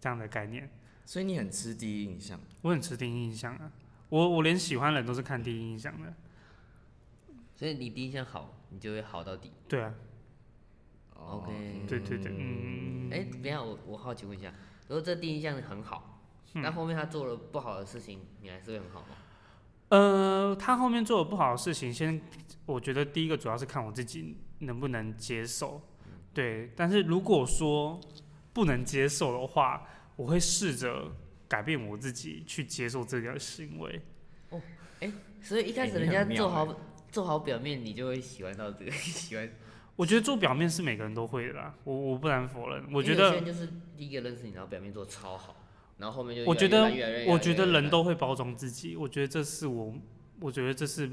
[0.00, 0.70] 这样的概念。
[1.08, 2.38] 所以你很吃第一印象。
[2.60, 3.72] 我很吃第一印象啊，
[4.10, 6.12] 我我连喜欢人都是看第一印象的。
[7.56, 9.50] 所以你第一印象好，你就会好到底。
[9.66, 9.94] 对啊
[11.14, 14.52] ，OK 对对对，嗯，哎、等一下我我好奇问一下，
[14.88, 16.20] 如果这第一印象很好，
[16.52, 19.16] 嗯那后面他做了不好的事情，你还是会很好吗？
[19.88, 22.20] 呃，他后面做了不好的事情，先
[22.66, 25.80] 我觉得第一个主要是看我自己能不能接受，
[26.34, 26.70] 对。
[26.76, 27.98] 但是如果说
[28.52, 29.86] 不能接受的话，
[30.18, 31.12] 我会试着
[31.46, 34.02] 改变我自己去接受这个行为。
[34.50, 34.60] 哦，
[34.98, 36.76] 哎所以一开始人家做好、
[37.12, 39.48] 做好表面，你就会喜欢到这个 喜欢。
[39.94, 42.84] 我觉得做表面是每个人都会的啦，我我不难否认。
[42.92, 45.54] 我觉得有些人就是第一个认识你，然后表面做超好，
[45.98, 46.90] 然后后面就我觉得
[47.28, 49.94] 我觉得人都会包装自己，我觉得这是我，
[50.40, 51.08] 我觉得这是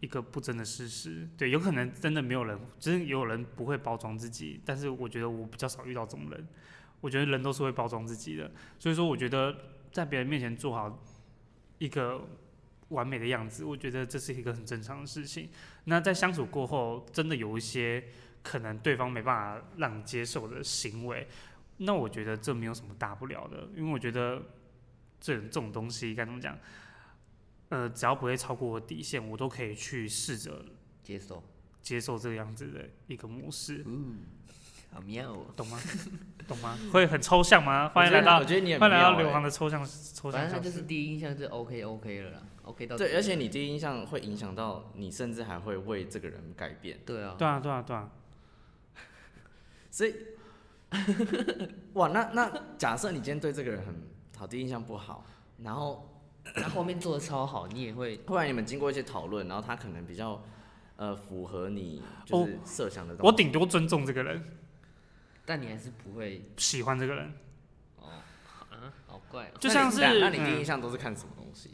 [0.00, 1.26] 一个不争的事实。
[1.38, 6.46] 对，有可能真的没有人，真的有人不会包装自己，但是我觉得我比较少遇到这种人。
[7.00, 9.56] 我觉得人都是会包装自己的，所以说我觉得
[9.92, 11.02] 在别人面前做好
[11.78, 12.26] 一个
[12.88, 15.48] 完美的样子，我觉得这是一个很正常的事情。
[15.84, 18.04] 那在相处过后，真的有一些
[18.42, 21.26] 可能对方没办法让你接受的行为，
[21.78, 24.42] 那我觉得这没有什么大不了的，因为我觉得
[25.20, 26.58] 这这种东西该怎么讲？
[27.68, 30.64] 呃，只要不会超过我底线，我都可以去试着
[31.02, 31.44] 接受，
[31.82, 34.20] 接受这个样子的一个模式，嗯，
[34.92, 35.46] 好妙哦。
[35.56, 35.78] 懂吗？
[36.48, 36.78] 懂吗？
[36.92, 37.88] 会很抽象吗？
[37.90, 40.64] 欢迎来到我到觉得你很欢迎来到妙欸刘航的抽象抽象反正他教。
[40.64, 46.98] 就是第一印象就 OK OK 了啦，OK 到对，而且你第一印象会影响到你，甚至还会为这个人改变。
[47.04, 48.10] 对啊，对啊，对啊，对啊。
[49.90, 50.14] 所以，
[51.94, 53.94] 哇，那那假设你今天对这个人很
[54.36, 55.24] 好，第一印象不好，
[55.62, 56.22] 然后
[56.56, 60.42] 他后面做的超好，你也会后来你们经过一些讨论，然后他可能比较
[60.96, 63.26] 呃符合你就是设想的东西。
[63.26, 64.42] 我顶多尊重这个人，
[65.48, 67.32] 但你还是不会喜欢这个人，
[67.96, 68.20] 哦
[68.68, 69.52] 啊，好怪哦。
[69.58, 71.70] 就像是那你第一嗯印象都是看什么东西？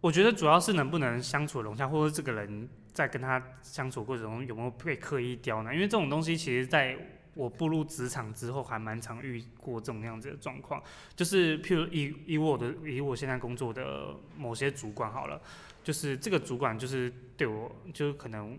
[0.00, 5.74] 我觉得主要是能不能相处融洽，或者这个人在跟他相处过程中有没有被刻意刁难。
[5.74, 6.96] 因为这种东西，其实在
[7.34, 10.80] 我步入职场之后，还蛮常遇过这种样子的状况。
[11.16, 15.42] 就是譬如以以我的以我现在工作的某些主管好了，
[15.82, 18.56] 就是这个主管就是对我，就是可能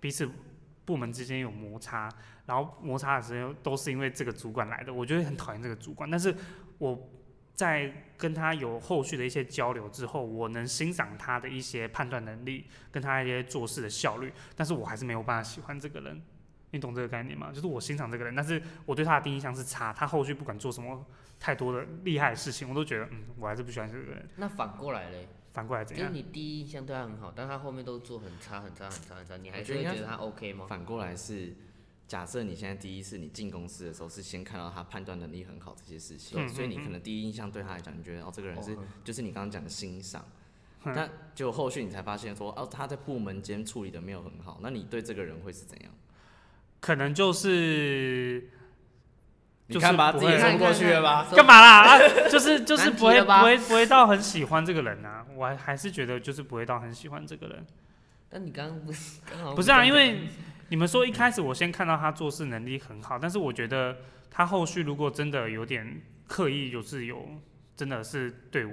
[0.00, 0.26] 彼此
[0.86, 2.08] 部门之间有摩擦，
[2.46, 6.34] 然后摩擦的时候都是因为这个主管来的，我就会很讨厌这个主管，但是
[6.78, 7.08] 我
[7.54, 16.22] 在跟他有后续的一些交流之后，我能欣赏他的一些判断能力，跟他一些做事的效率，但是我还是没有办法喜欢这个人。
[16.72, 17.50] 你懂这个概念吗？
[17.54, 21.06] 就是我欣赏这个人，但是我对他的第一印象是差，他后续不管做什么
[21.38, 24.28] 太多的厉害的事情，我都觉得，嗯，我还是不喜欢这个人。
[24.36, 26.08] 那反过来嘞，反过来怎样？
[26.08, 30.66] 就是你第一印象对他很好，但他后面都做很差、很差、很差、很差，你还是会觉得他 OK 吗？
[30.68, 31.54] 反过来是，
[32.06, 40.24] 假设你现在第一次你进公司的时候是先看到他判断能力很好这些事情，嗯所以你嗯可能第一印象对他来讲，你觉得哦这个人是、就是你刚刚讲的欣赏，
[40.84, 45.90] 嗯但就后续你才发现说哦他在部门间处理的没有很好，那你对这个人会是怎样？
[46.78, 48.50] 可能就是
[49.66, 51.26] 你看吧，自己也说不过去了吧？
[51.34, 51.96] 干嘛啦？
[51.96, 51.98] 啊，
[52.30, 57.66] 就是就是不会不会不会到很喜欢这个人啊，我还还是觉得就是不会到很喜欢这个人。
[58.28, 60.28] 但你刚刚不是刚好不是啊，因为
[60.68, 63.98] 你们说一开始我先看到他做事能力很好，但是我觉得
[64.30, 67.26] 他后续如果真的有点刻意，就是有
[67.76, 68.72] 真的是对我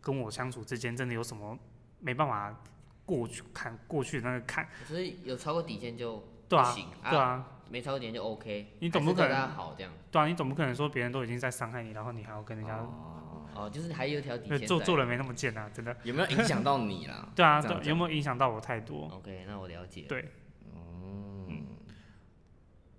[0.00, 1.58] 跟我相处之间真的有什么
[2.00, 2.62] 没办法
[3.04, 15.96] 过去看过去那个看，所以有超过底线就对啊不行对啊，没超过底线就 OK，你总不可能对他好这样对啊，你总不可能说别人都已经在伤害你，然后你还要跟人家、哦，哦，就是还有一条底呃线做做人没那么贱啊，真的。
[16.02, 17.28] 有没有影响到你啦？
[17.34, 20.08] 对啊，对，有没有影响到我太多？OK，那我了解了。
[20.08, 20.28] 对，嗯，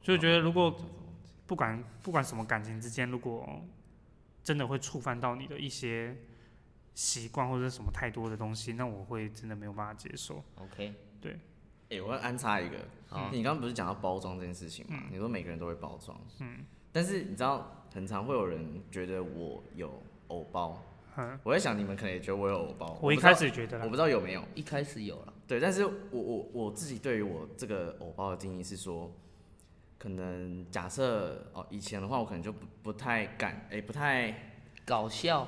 [0.01, 0.75] 所以觉得如果
[1.47, 3.61] 不管不管什么感情之间，如果
[4.43, 6.15] 真的会触犯到你的一些
[6.95, 10.43] 习惯或者是什么太多的东西，那我会真的没有办法接受。
[10.55, 10.93] OK，
[11.89, 15.03] 哎、我要安插一个，好你刚刚不是讲到包装这件事情吗？
[15.11, 20.81] 你说每个人都会包装，嗯，但是你知道，很常会有人觉得我有偶包，
[21.17, 23.83] 嗯，我在想你们可能也觉得我有偶包，我一开始也觉得啦。
[23.83, 29.13] 我不，知道有没有，一开始有了，对，但是我我我自己对于我这个偶包的定义是说，
[30.01, 34.33] 可能假设哦，以前的话我可能就不不太敢，哎、不太
[34.83, 35.47] 搞笑，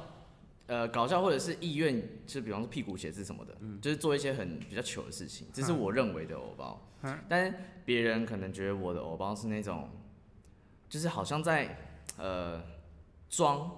[0.67, 5.79] 呃搞笑或者是意愿，就比方说屁股写字什么的，就是做一些很比较糗的事情，这是嗯。
[5.79, 6.79] 我认为的偶包。
[7.01, 7.17] 嗯。
[7.27, 9.89] 但是别人可能觉得我的偶包是那种，
[10.87, 11.75] 就是好像在
[12.17, 12.61] 呃
[13.27, 13.71] 装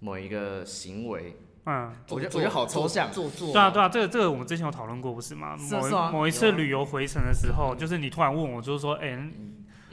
[0.00, 1.36] 某一个行为，
[1.66, 3.12] 嗯，我觉得我觉得好抽象。
[3.12, 5.56] 做做，对啊，对啊，这个这个我们之前有讨论过，不是吗？
[5.56, 6.10] 某一是是啊。
[6.10, 9.16] 某一次旅游回程的时候，就是你突然问我，就是说，哎、有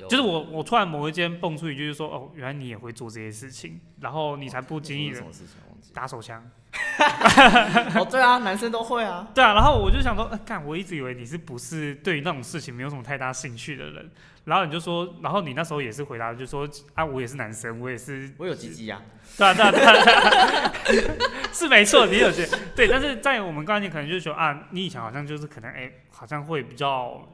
[0.10, 5.22] 就是我我突然某一间蹦出一句，就是说，哦，原来你也会做这些事情，然后你才不经意的？
[5.94, 6.44] 打手枪。
[7.96, 9.28] 哦，对啊，男生都会啊。
[9.34, 14.12] 对啊，然后我就想说，呃干、我一直以为你是不是对于那种事情没有什么太大兴趣的人，
[14.46, 19.02] 然后你就说，然后你那时候也是回答，就说啊，我也是男生，我也是，我有鸡鸡呀，
[19.36, 19.94] 对啊，对啊，对啊，
[20.86, 21.16] 对 啊
[21.52, 27.28] 是没错，你有些对，但是在我们观念可能就是说啊，你以前好像就是可能哎、好像会比较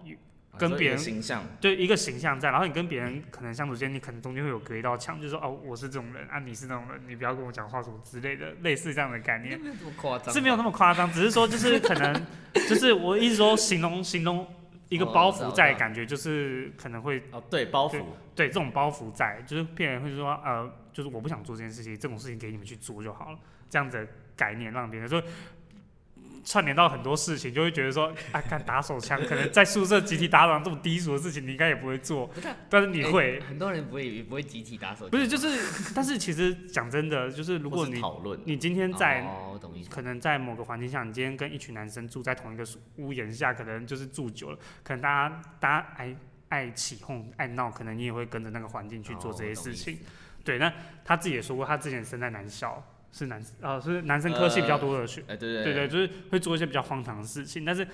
[0.57, 9.59] 跟别人形象，对一个形象在，然后你跟别人可能相处间，你可能中间会有隔一道墙，就是说哦，我是这种人啊，你是那种人，你不要跟我讲话什么之类的，类似这样的概念。
[9.59, 14.47] 没有这么夸张，是没有那么夸张，只是说就是可能，就是我一直说形容形容
[14.89, 18.03] 一个哦包袱在，感觉就是可能会哦，对，包袱，
[18.35, 23.39] 对这种包袱在，就是别人会说呃，就是我不想做这件事情，这种事情给你们去做就好了，
[23.69, 25.21] 这样子的概念让别人说。
[26.45, 39.25] 串联到很多事情，就会觉得说， 啊，看打手枪，可能在宿舍集体打扰这么低俗的事情，你应该也不会做，是啊但是你哎会，很多人不会也不会集体打手枪，不是就是，但是其实讲真的，就是如果你讨论，你今天在
[39.89, 42.63] 可能在某个环境下，你今天跟一群男生住在同一个
[42.97, 46.15] 屋檐下，可能就是住久了，可能大家大家爱
[46.49, 49.97] 爱起哄爱闹，可能你也会跟着那个环境去做这些事情。
[50.43, 50.71] 对，那
[51.03, 52.81] 他自己也说过，他之前生在男校，
[53.17, 57.63] 是男呃是男生科系比较多的学，哎，对对对对，就是会做一些比较荒唐的事情。
[57.63, 57.87] 但是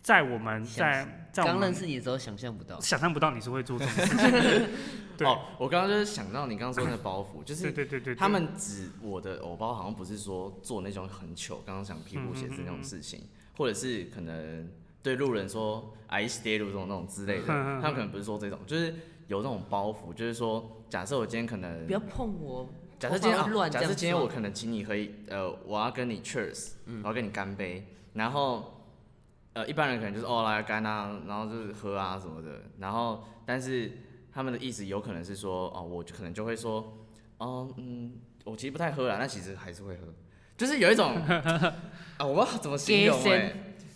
[0.00, 4.68] 在我们在在我们刚认识你的时候想象不到，想象不到你是会做这种事情。
[5.16, 5.26] 对。
[5.26, 13.24] 哦，我刚刚就是想到你刚刚说那个包袱，就是对对对，对他们指我的偶包，好像不是说做那种很糗，刚刚想屁股写字那种事情，
[13.56, 14.70] 或者是可能
[15.02, 18.94] 对路人说“I stay 路”这种那种之类的，他们可能不是说这种，就是
[19.26, 26.70] 有那种包袱，就是说，假设我今天可能不要碰我，假设今天乱啊假设今天我可能请你喝一，呃，我要跟你 cheers，、
[27.02, 28.82] 我要跟你干杯，然后，
[29.52, 33.92] 呃，一般人可能就是哦来干啊，然后就是喝啊什么的，然后但是
[34.32, 36.98] 他们的意思有可能是说哦，我就可能就会说，
[37.38, 40.02] 哦嗯，我其实不太喝啦，但其实还是会喝，
[40.56, 41.14] 就是有一种
[42.18, 43.18] 啊，我不知道怎么形容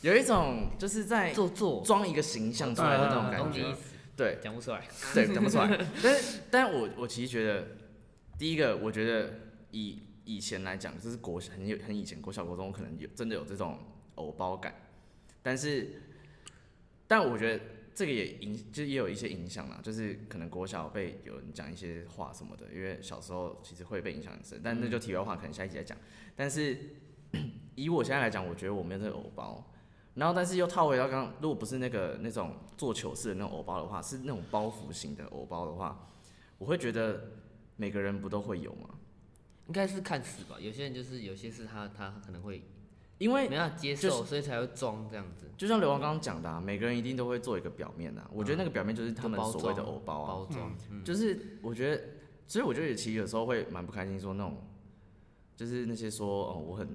[0.02, 3.64] 有一种就是在做作，装一个形象出来的那种嗯感觉
[4.16, 4.82] 对，讲不出来，
[5.14, 5.78] 对，讲不出来。
[6.02, 7.66] 但是，但我我其实觉得，
[8.38, 9.34] 第一个，我觉得
[9.70, 13.78] 以以前来讲，就是国很有很以前国小国中可能有真的有这种
[14.16, 14.74] 偶包感，
[15.42, 16.02] 但是，
[17.06, 17.64] 但我觉得
[17.94, 25.96] 这个也影，就也有一些影响啦，就是可能国小被有人讲一些话什么的，因为小时候其实会被影响很深，但那就题外话，可能下一集再讲。
[26.34, 26.76] 但是
[27.74, 29.72] 以我现在来讲，我觉得我没有这个偶包，
[30.14, 36.10] 然后但是又套回到刚刚，如果不是那个那种做糗事的那种偶包的话，是那种包袱型的偶包的话，
[36.58, 37.30] 我会觉得
[37.82, 38.90] 每个人不都会有吗？
[39.66, 42.62] 应该是看事吧，有些人就是有些事他他可能会
[43.18, 45.46] 因为没办法接就受，所以才会装这样子。
[45.56, 48.30] 就像刘王刚刚讲的、啊，每个人一定都会做一个表面啊。
[48.32, 52.04] 我觉得那个表面就是他们所谓的装偶包啊，包装，嗯，就是我觉得，
[52.46, 54.56] 所以我觉得其实有时候会蛮不开心，说那种，
[55.56, 56.86] 就是那些说哦我很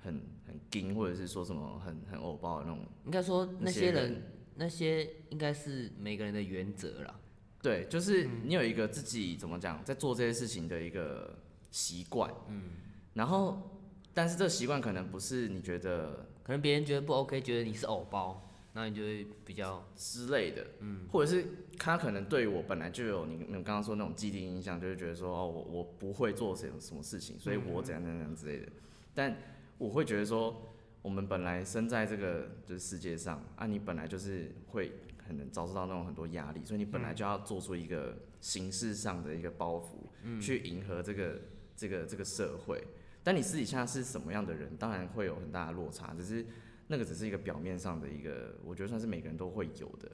[0.00, 4.22] 很很硬，或者是说什么很很偶包的那种，应该说那些那些人人
[4.56, 7.14] 那些应该是每个人的原则啦。
[7.62, 11.38] 对，就是你有一个自己怎么讲，在做这些事情的一个
[11.70, 12.72] 习惯，嗯，
[13.14, 13.80] 然后
[14.12, 21.46] 但是这个习惯可能不是你觉得可能别人觉得不 OK，觉得你是偶包，那你就会比较之类的，嗯，或者是
[21.78, 28.72] 他可能对我本来就有你你们刚刚说那种既定印象，就是觉得说哦，我我不会做什么什么事情，所以我怎样怎样怎样之类的。
[29.14, 29.36] 但
[29.78, 30.68] 我会觉得说，
[31.00, 34.92] 我们本来生在这个就是世界上啊，你本来就是会
[35.26, 41.40] 可能遭受到那种很多压力，所以你本来就要做出一个形式上的一个包袱，去迎合这个
[41.76, 42.82] 这个这个社会。
[43.24, 46.44] 但你私底下是什么样的人，当然会有很大的落差，只是
[46.88, 50.10] 那个只是一个表面上的一个，我觉得算是每个人都会有的。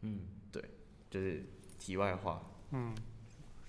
[0.00, 0.62] 嗯，对，
[1.10, 1.44] 就是
[1.78, 2.42] 题外话。
[2.72, 2.94] 嗯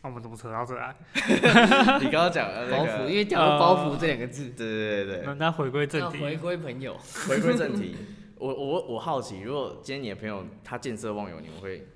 [0.03, 0.95] 那我们怎么扯到这来？
[1.99, 6.95] 你刚刚讲的那包袱，因，为讲了包袱这两个字，对对对对，那那回归正题回，归朋友，
[7.27, 7.95] 回归正题，
[8.39, 11.87] 我我我好奇，如果今天你的朋友他见色忘友，你们会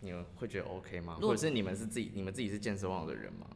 [0.00, 1.14] 你们会觉得 OK 吗？
[1.20, 3.46] 如果或者是你们是自己你们自己是见色忘友的人吗？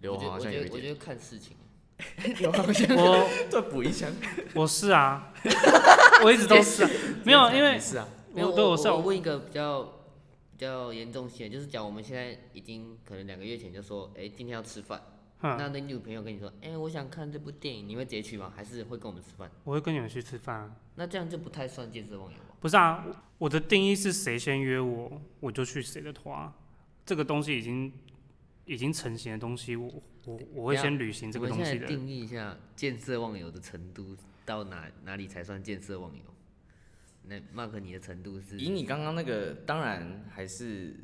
[0.00, 1.56] 刘我觉得我华好像有一点，我觉得看事情，
[2.96, 4.12] 我再补一枪，
[4.54, 5.32] 我是啊，
[6.24, 6.90] 我一直都是啊，
[7.24, 9.82] 没有，因为是啊，没有，我对我是有我问一个比较
[10.52, 15.00] 比较严重性的，就是讲我们现在已经可能两个月前就说，哎、今天要吃饭，
[15.42, 18.50] 嗯那那女朋友跟你说，哎、我想看这部电影，你会直接去吗？
[18.56, 19.50] 还是会跟我们吃饭？
[19.64, 20.76] 我会跟你们去吃饭啊。
[20.94, 22.56] 那这样就不太算见色忘友吧？
[22.60, 23.04] 不是啊，
[23.36, 26.54] 我的定义是谁先约我，我就去谁的团啊。
[27.04, 27.92] 这个东西已经
[28.64, 31.70] 已经成型的东西，我我我会先履行这个东西的。
[31.70, 34.16] 现在定义一下见色忘友的程度
[34.46, 36.22] 到哪哪里才算见色忘友？
[37.26, 38.58] 那 Mark 你的程度是？
[38.58, 40.96] 以你刚刚那个，当然还是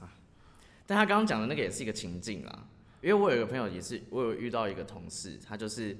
[0.00, 0.08] 啊，
[0.86, 2.66] 但他刚刚讲的那个也是一个情境啦。
[3.04, 5.94] 因为我有一个朋友也是，我有遇到一个同事，他就是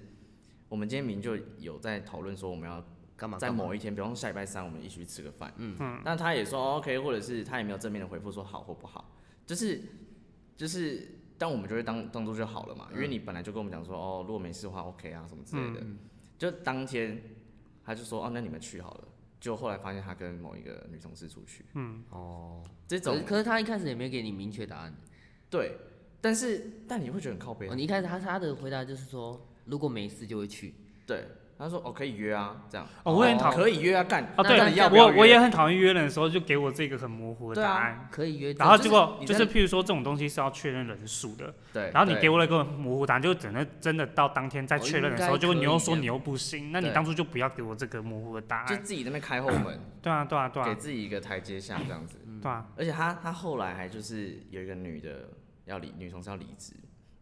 [0.71, 3.51] 我们今天明明就有在讨论说我们要在干嘛在？
[3.51, 5.53] 某一天，比方说下礼拜三，我们一起去吃个饭。
[5.59, 6.01] 嗯嗯。
[6.03, 9.15] 但他也说哦 OK，或者是他也没有正面的回复说好或不好，
[9.45, 9.83] 就是
[10.57, 15.87] 就是，但我们就会当当做就好了嘛，因为你本来就跟我们讲说哦，如果没事的话 OK 啊什么之类的。
[16.39, 17.23] 就当天
[17.85, 19.09] 他就说哦，那你们去好了。
[19.39, 24.95] 就后来发现他跟某一个女同事出去，嗯哦，这种可是可是他一开始也没给你明确答案。
[25.51, 25.77] 对，
[26.25, 30.75] 但是但你会觉得很靠背啊、哦，你一开始他他的回答就是说，如果没事就会去。
[31.07, 32.87] 对，他说哦可以约啊，这样。
[33.03, 34.25] 哦，我也很讨可以约啊，干。
[34.35, 48.67] 啊，对你要要我我也很讨厌约人的时候就给我这个很模糊的答案，可以约，就是然后结果就是譬如说这种东西是要确认人数的，对，然后你给我了一个模糊答案，就等着真的到当天再哦确认的时候，结果你又说你又不行，那你当初就不要给我这个模糊的答案。
[48.67, 52.17] 就自己那边开后门， 对啊，对啊，对啊给啊，自己一个台阶下这样子。
[52.41, 55.29] 对啊，而且他他后来还就是有一个女的
[55.65, 56.75] 要离女同事要离职，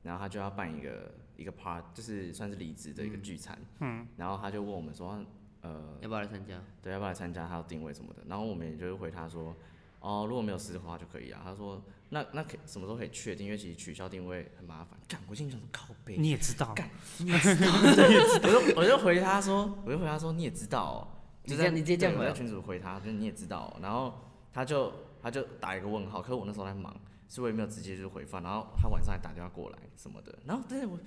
[0.02, 3.58] 然后他就要办一个一个 part，就是算是离职的一个聚餐。
[3.80, 4.06] 嗯。
[4.16, 5.24] 然后他就问我们说，
[5.60, 6.60] 呃，要不要来参加？
[6.82, 7.46] 对，要不要来参加？
[7.46, 8.22] 他要定位什么的。
[8.26, 9.54] 然后我们也就是回他说，
[10.00, 11.40] 哦，如果没有事的话就可以啊。
[11.44, 13.46] 他说，那那可以什么时候可以确定？
[13.46, 14.98] 因为其实取消定位很麻烦。
[15.08, 16.16] 干，我心里想说靠背。
[16.16, 16.74] 你也知道，
[17.22, 21.08] 我就我就回他说，我就回他说你也知道哦、
[21.44, 24.14] 就这样你直接这样我在群主回他，就是你也知道哦、然后
[24.52, 26.94] 他就他就打一个问号，可是我那时候在忙，
[27.32, 28.42] 所以我也没有直接就是回放。
[28.42, 30.98] 然后他晚上还打电话过来什么的，然后但是我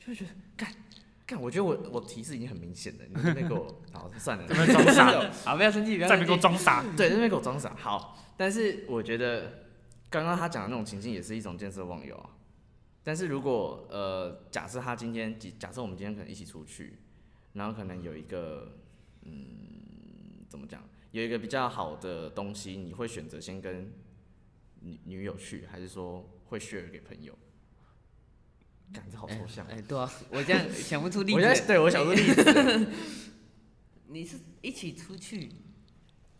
[0.00, 0.68] 就会觉得干
[1.24, 6.38] 干，我觉得我我提示已经很明显了，你那边给我好算了， 这边装傻，好，不要生气，不要在那边给我。
[6.38, 6.84] 装傻。
[6.96, 7.72] 对，那边给我装傻。
[7.76, 9.66] 好，但是我觉得
[10.10, 12.30] 刚刚他讲的那种情境也是一种见色忘友啊。
[13.04, 16.98] 但是如果呃，假设他今天，假设我们今天可能一起出去，
[17.52, 18.76] 然后可能有一个
[19.22, 20.82] 嗯，怎么讲，
[21.12, 23.92] 有一个比较好的东西，你会选择先跟
[24.80, 27.36] 女女友去，还是说会 share 给朋友？
[28.92, 29.66] 感觉好抽象。
[29.68, 31.66] 哎，对啊，我这样想不出例我现在。
[31.66, 32.86] 对我想出例子，
[34.08, 35.48] 你是一起出去，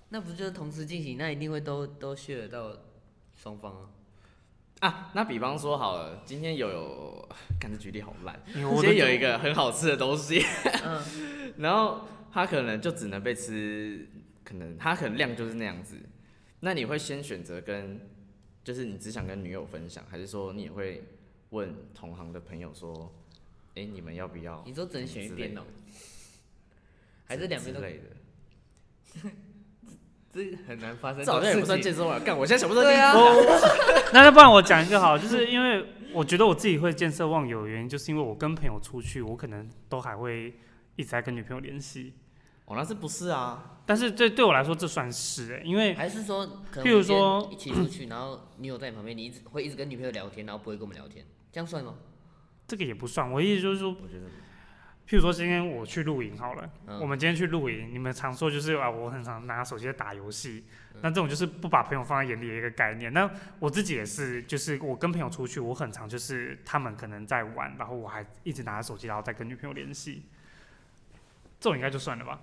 [0.08, 1.16] 那不就是同时进行？
[1.16, 2.76] 那一定会都都 share 到
[3.34, 3.90] 双方啊。
[4.80, 7.28] 啊，那比方说好了，今天有，
[7.60, 8.42] 感觉举例好烂。
[8.52, 10.42] 今天有一个很好吃的东西，
[10.84, 14.08] 嗯， 然后他可能就只能被吃，
[14.42, 15.96] 可能他可能量就是那样子，
[16.60, 18.00] 那你会先选择跟，
[18.62, 21.02] 就是你只想跟女友分享，还是说你也会
[21.50, 23.12] 问同行的朋友说，
[23.74, 24.62] 哎、你们要不要？
[24.66, 25.62] 你说只能选一边哦，
[27.26, 27.86] 还是两边都之？
[27.86, 29.30] 类的？
[30.32, 31.24] 这很难发生。
[31.24, 33.12] 这好像也不算健身网，干，我现在想不到对啊，
[34.12, 40.54] 那那不然我讲一个好，就是因为我觉得我自己会见色忘友的原因，就是因为我跟朋友出去，我可能都还会
[40.94, 42.12] 一直在跟女朋友联系。
[42.70, 43.80] 哦，那是不是啊？
[43.84, 51.96] 但是这对我来说这算是哎、因为还是说，可能譬如我们今天说一起出去，然后女友在你旁边，你一直会一直跟女朋友聊天，然后不会跟我们聊天，这样算吗？
[52.68, 53.28] 这个也不算。
[53.28, 54.26] 我的意思就是说，我觉得
[55.08, 60.62] 譬如说今天我去露营好了，嗯我们今天去露营，你们常说就是啊，我很常拿手机在打游戏，
[61.02, 63.12] 那这种就是不把朋友放在眼里的一个概念。
[63.12, 70.22] 那我自己也是，就是我跟朋友出去，我很常就是他们可能在玩，然后我还一直拿着手机，然后再跟女朋友联系，
[71.58, 72.40] 这种应该就算了吧。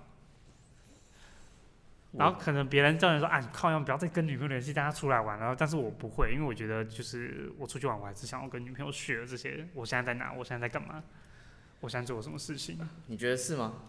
[2.12, 5.38] 然后可能别人叫人说啊，你靠，要不要再跟女朋友联系，大家出来玩。
[5.38, 11.02] 然后，但是我不会，因为我觉得就是我出去玩，我还是想要跟女朋友 share 这些，我现在在哪，我现在在干嘛，
[11.80, 12.78] 我现在做什么事情。
[13.06, 13.84] 你觉得是吗？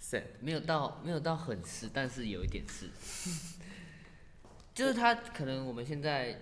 [0.00, 2.88] 是，没有到没有到很是，但是有一点是，
[4.74, 6.32] 就是他可能我们现在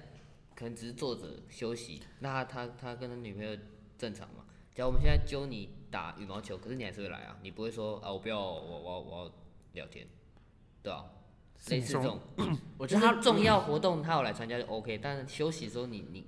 [0.54, 3.56] 可能只是坐着休息，那他他他跟他女朋友
[3.98, 4.44] 正常嘛？
[4.74, 9.32] 假如我们现在揪你打羽毛球，可是你还是会来啊，你不会说啊我不要我我我要
[9.74, 10.06] 聊天，
[10.82, 11.04] 对啊，
[11.68, 12.20] 类似这种，
[12.76, 16.26] 我觉得他重要活动他有来参加就 OK，但是休息的时候你你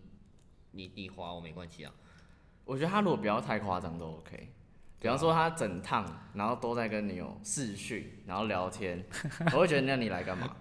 [0.72, 1.92] 你你滑我没关系啊，
[2.64, 4.52] 我觉得他如果不要太夸张都 OK。
[5.00, 6.02] 比方说他整趟，
[6.32, 9.05] 然后都在跟女友视讯，然后聊天，
[9.52, 10.57] 我会觉得那你来干嘛？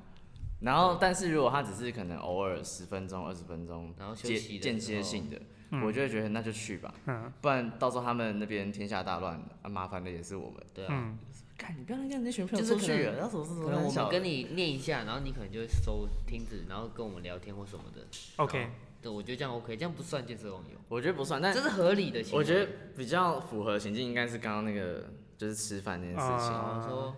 [0.59, 5.41] 然后，但是如果他只是可能偶尔十分钟、二十分钟，然后休间间歇性的，
[5.71, 10.61] 嗯我就会觉得那就去吧，嗯不然到时候他们那边天下大乱，啊，麻烦的也是我们。
[10.73, 10.89] 对啊。
[10.91, 11.17] 嗯，
[11.57, 18.05] 看你不要跟你的群朋友出去了，然后什么什么可能我们跟你念一下，然后你可能就会收听子，然后跟我们聊天或什么的。
[18.37, 18.69] OK，
[19.01, 22.37] 对，我觉得这样 OK，这样不算见色网友，我觉得不算，但这是合理的行为。
[22.39, 26.53] 我觉得比较符合情境应该是刚刚那个就是吃饭那件事情。
[26.53, 27.15] 啊哦说，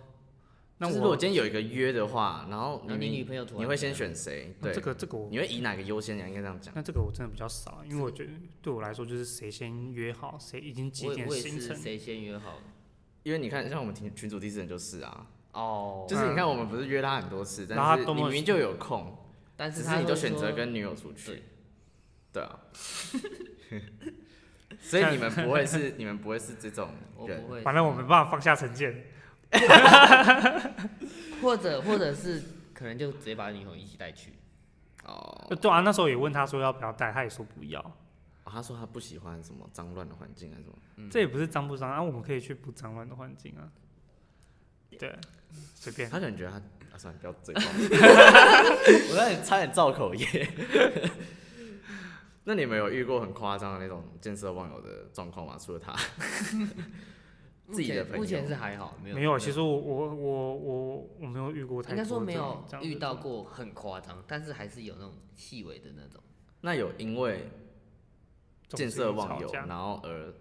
[0.78, 4.54] 那就是如果我今天有一个约的话，然后你你女朋友突然你会先选谁？
[4.62, 6.18] 对，这个这个我你会以哪个优先？
[6.18, 6.74] 应该这样讲。
[6.76, 8.32] 那这个我真的比较少，因为我觉得
[8.62, 11.78] 对我来说就是谁先约好，谁已经几我也我也点行程。
[11.78, 12.64] 是谁先约好的
[13.26, 19.18] 因为你看，像我们群群主第四人就是啊，哦，就是你看我们不是约他很多次，然后他但是多么你明明就有空，
[19.58, 21.44] 但是他只是你就会说选择跟女友出去对。
[22.34, 22.60] 对啊。
[24.80, 26.90] 所以你们不会是你们不会是这种
[27.28, 29.06] 人不，会，反正我没办法放下成见。
[31.42, 32.44] 或者或者是
[32.76, 34.34] 可能就直接把女朋友一起带去，
[35.04, 35.48] 哦。
[35.60, 37.84] 对啊，那时候也问他说要不要带，他也说不要。
[38.46, 40.76] 哦他说他不喜欢什么脏乱的环境还是什么？
[40.96, 43.70] 嗯这也不是脏不脏啊，我们可以去不脏乱的环境啊。
[44.98, 45.14] 对，
[45.74, 46.10] 随便。
[46.10, 46.58] 他可能觉得他
[46.94, 47.62] 啊，算了，不要嘴炮。
[49.12, 50.26] 我差点差点造口业。
[52.48, 55.58] 那你们有遇过很夸张的那种见色忘友的状况吗？
[55.60, 55.94] 除了他，
[57.74, 66.22] 自己的朋友目前是还好，没有没有，其实我我我我我没有遇过太应该说没有这样的遇到状过很夸张，但是还是有那种细微的那种。
[66.62, 67.50] 那有因为
[68.76, 70.34] 见色忘友，然后而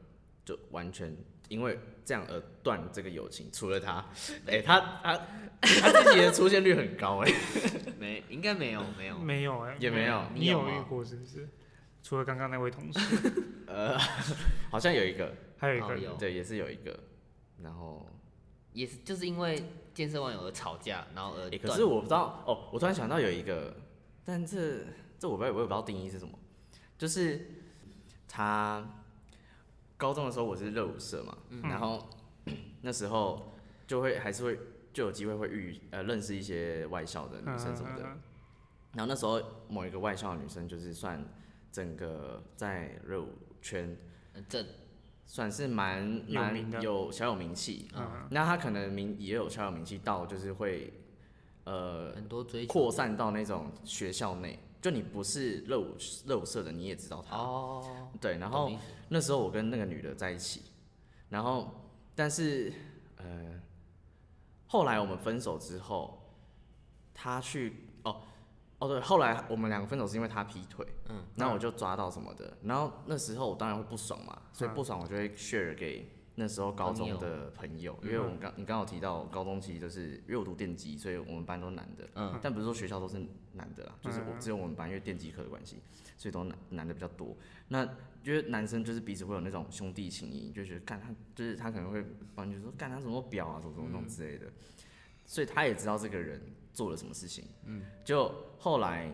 [0.44, 1.16] 就完全
[1.48, 3.48] 因为这样而断这个友情？
[3.52, 4.04] 除了他，
[4.46, 5.16] 哎、他他
[5.60, 7.32] 他自己的出现率很高哎、
[7.98, 9.18] 没，应该没有，没有。
[9.18, 11.48] 没有哎、也没有你你有遇过是不是？
[12.02, 13.32] 除了刚刚那位同事，
[13.66, 13.98] 呃，
[14.70, 16.94] 好像有一个，还有一个哦有对，也是有一个，
[17.62, 18.06] 然后
[18.74, 19.64] 也是就是因为
[19.94, 23.74] 见色忘友而吵架，然后而欸、可是我不知道哦，我突然想到有一个，
[24.22, 24.80] 但这
[25.18, 26.38] 这我不我也不知道定义是什么，
[26.98, 27.63] 就是
[28.36, 28.84] 他
[29.96, 31.62] 高中的时候我是热舞社嘛，嗯。
[31.62, 32.04] 然后
[32.82, 33.54] 那时候
[33.86, 34.58] 就会还是会
[34.92, 38.20] 就有机会会遇呃认识一些外校的女生什么的，嗯
[38.94, 41.24] 然后那时候某一个外校的女生就是算
[41.70, 43.28] 整个在热舞
[43.62, 43.96] 圈
[44.32, 44.64] 呃这
[45.26, 48.26] 算是蛮蛮有小有名气，嗯。
[48.30, 50.92] 那他可能名也有小有名气到就是会
[51.64, 57.38] 呃很多追扩散到那种学校内，就你不是热舞热舞社的，你也知道他。
[57.38, 58.70] 哦，对，然后
[59.08, 60.60] 那时候我跟那个女的在一起，
[61.30, 62.70] 然后但是
[63.16, 63.62] 呃，
[64.66, 66.36] 后来我们分手之后，
[67.14, 68.20] 他去哦
[68.78, 74.74] 哦对，后来我们两个分手是因为他劈腿，嗯，然后我就抓到什么的，然后那时候我当然会不爽嘛，所以嗯。
[74.74, 83.18] 不爽我就会 share 给那时候高中的朋友，因为我们刚你刚好提到高中其实就是因为我读电机，所以我们班都男的，嗯，但不是说学校都是
[83.52, 85.78] 男的啦，就是我嗯只有我们班因为电机课的关系，
[86.16, 87.36] 所以都男男的比较多。
[87.68, 87.84] 那
[88.24, 92.04] 因为男生就是彼此会有那种兄弟情谊，就觉得干他就是他可能会
[92.34, 94.46] 帮你说干他怎么表啊，怎么怎么弄之类的。
[95.26, 97.44] 所以他也知道这个人做了什么事情。
[97.64, 99.10] 嗯，就后来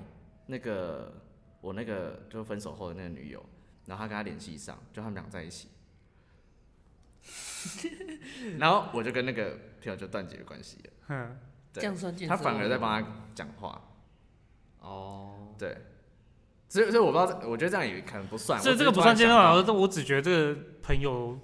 [0.46, 1.22] 那个
[1.60, 3.44] 我那个就分手后的那个女友，
[3.84, 5.68] 然后他跟他联系上，就他们俩在一起。
[8.58, 9.50] 然后我就跟那个
[9.82, 10.90] 朋友就断绝了关系了。
[11.08, 11.36] 哼，
[11.72, 13.82] 对这样算他反而在帮他讲话，
[14.80, 15.76] 哦，对，
[16.68, 18.60] 所以所以我不知道，我觉得这样也可能不算。
[18.60, 21.38] 这我只是突这个不算见到老师，我只觉得这个朋友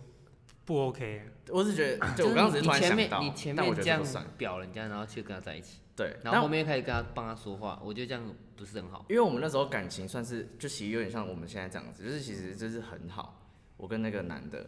[0.64, 1.30] 不 OK。
[1.50, 4.02] 我只觉得，就我刚刚只是突然你前想到，面你前面这样。
[4.36, 9.06] 表人家，然后去跟他在一起，对，然后后面又开始跟他帮他说话，我觉得这样不是很好。
[9.08, 13.46] 因为我们那时候感情算是，就其实有点像我们现在这样子，就是其实就是很好，
[13.76, 14.66] 我跟那个男的，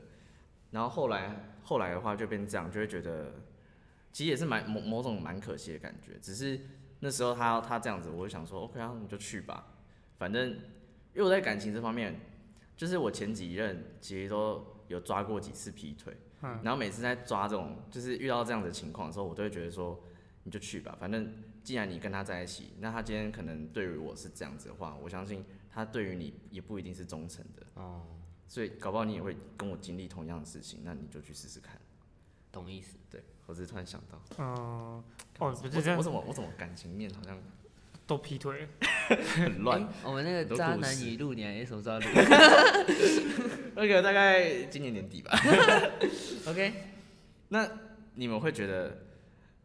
[0.71, 3.35] 然后后来后来的话就变这样，就会觉得
[4.13, 6.61] 其实也是蛮某某种蛮可惜的感觉，只是
[7.01, 9.75] 那时候他他这样子，我就想说 OK 啊，你就去吧，
[10.19, 12.21] 反正因为我在感情这方面，
[12.77, 16.61] 就是我前几任其实都有抓过几次劈腿，嗯。
[16.63, 19.99] 然后每次在抓这种就是遇到这样的情况的时候，我都会觉得说
[20.45, 28.07] 你就去吧，反正既然你跟他在一起，那他今天可能对于我是这样子的话，我相信他对于你也不一定是忠诚的，哦，
[28.49, 31.79] 所以搞不好你也会跟我经历同样的事情，那你就去试试看。
[32.51, 32.97] 懂意思。
[33.11, 35.05] 对我只是突然想到，嗯，哦，
[35.39, 37.39] 我不是这样我，怎么我怎么感情面好像
[38.07, 38.69] 都劈腿。
[39.09, 39.81] 很乱？
[39.81, 42.07] 诶 我们那个渣男语录，你还什么时候要录
[43.77, 45.31] 那个大概今年年底吧。
[46.49, 46.75] OK，
[47.49, 47.67] 那
[48.15, 48.99] 你们会觉得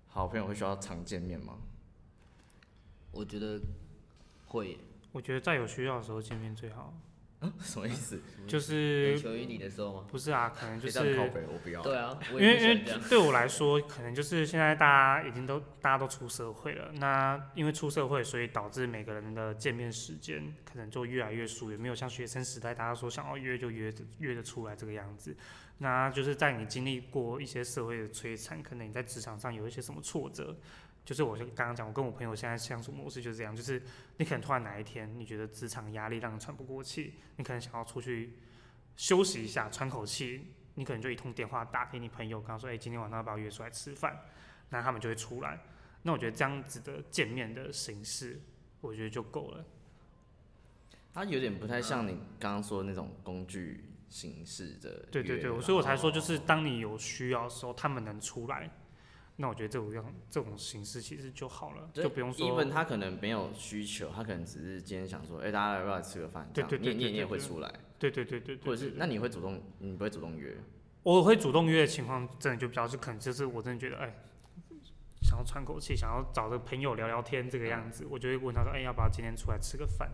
[0.07, 1.57] 好朋友会需要常见面吗？
[3.11, 3.59] 我觉得
[4.47, 4.77] 会，
[5.11, 6.93] 我觉得在有需要的时候见面最好。
[7.61, 8.19] 什么意思？
[8.45, 10.05] 就是求于你的时候吗？
[10.09, 11.81] 不是啊，可能就是北，我不要。
[11.81, 12.83] 对啊，因为因为。
[13.09, 14.85] 对我来说，可能就是现在大
[15.21, 25.35] 家已经都大家都出社会了，那因为出社会，所以导致每个人的见面时间可能就越来越疏远，没有像学生时代大家说想要约就约得约得出来这个样子。
[25.79, 30.55] 那就是在你经历过一些社会的摧残，可能你在职场上有一些什么挫折，
[31.05, 33.81] 就是我就刚刚讲，我跟我朋友现在相处模式就是这样，就是
[34.17, 38.37] 你可能突然哪一天你觉得职场压力让你喘不过气，你可能想要出去
[38.95, 44.17] 休息一下，喘口气，你可能就一通电话打给你朋友，跟他说：“哎、今天晚上要不要约出来吃饭？”
[44.69, 45.59] 那他们就会出来。
[46.03, 48.41] 那我觉得这样子的见面的形式，
[48.81, 49.65] 我觉得就够了。
[51.13, 58.69] 它有点不太像你刚刚说的那种工具形式的对对对，所以我才说，就是当你有需要的时候，他们能出来，
[59.36, 66.47] 那我觉得这种样这种形式其实就好了，就不用说 even 他可能没有需求，他可能只是今天想说，哎、大家要不要来吃个饭？
[66.53, 70.55] 对对对你也你也会出来，对对对对对，或者是那你会主动，你不会主动约？
[71.01, 74.13] 我会主动约的情况，真的就比较是可能就是我真的觉得，哎、
[75.21, 80.09] 想要喘口气，想要找个朋友聊聊天这个样子，我就会问他说，哎、要不要今天出来吃个饭？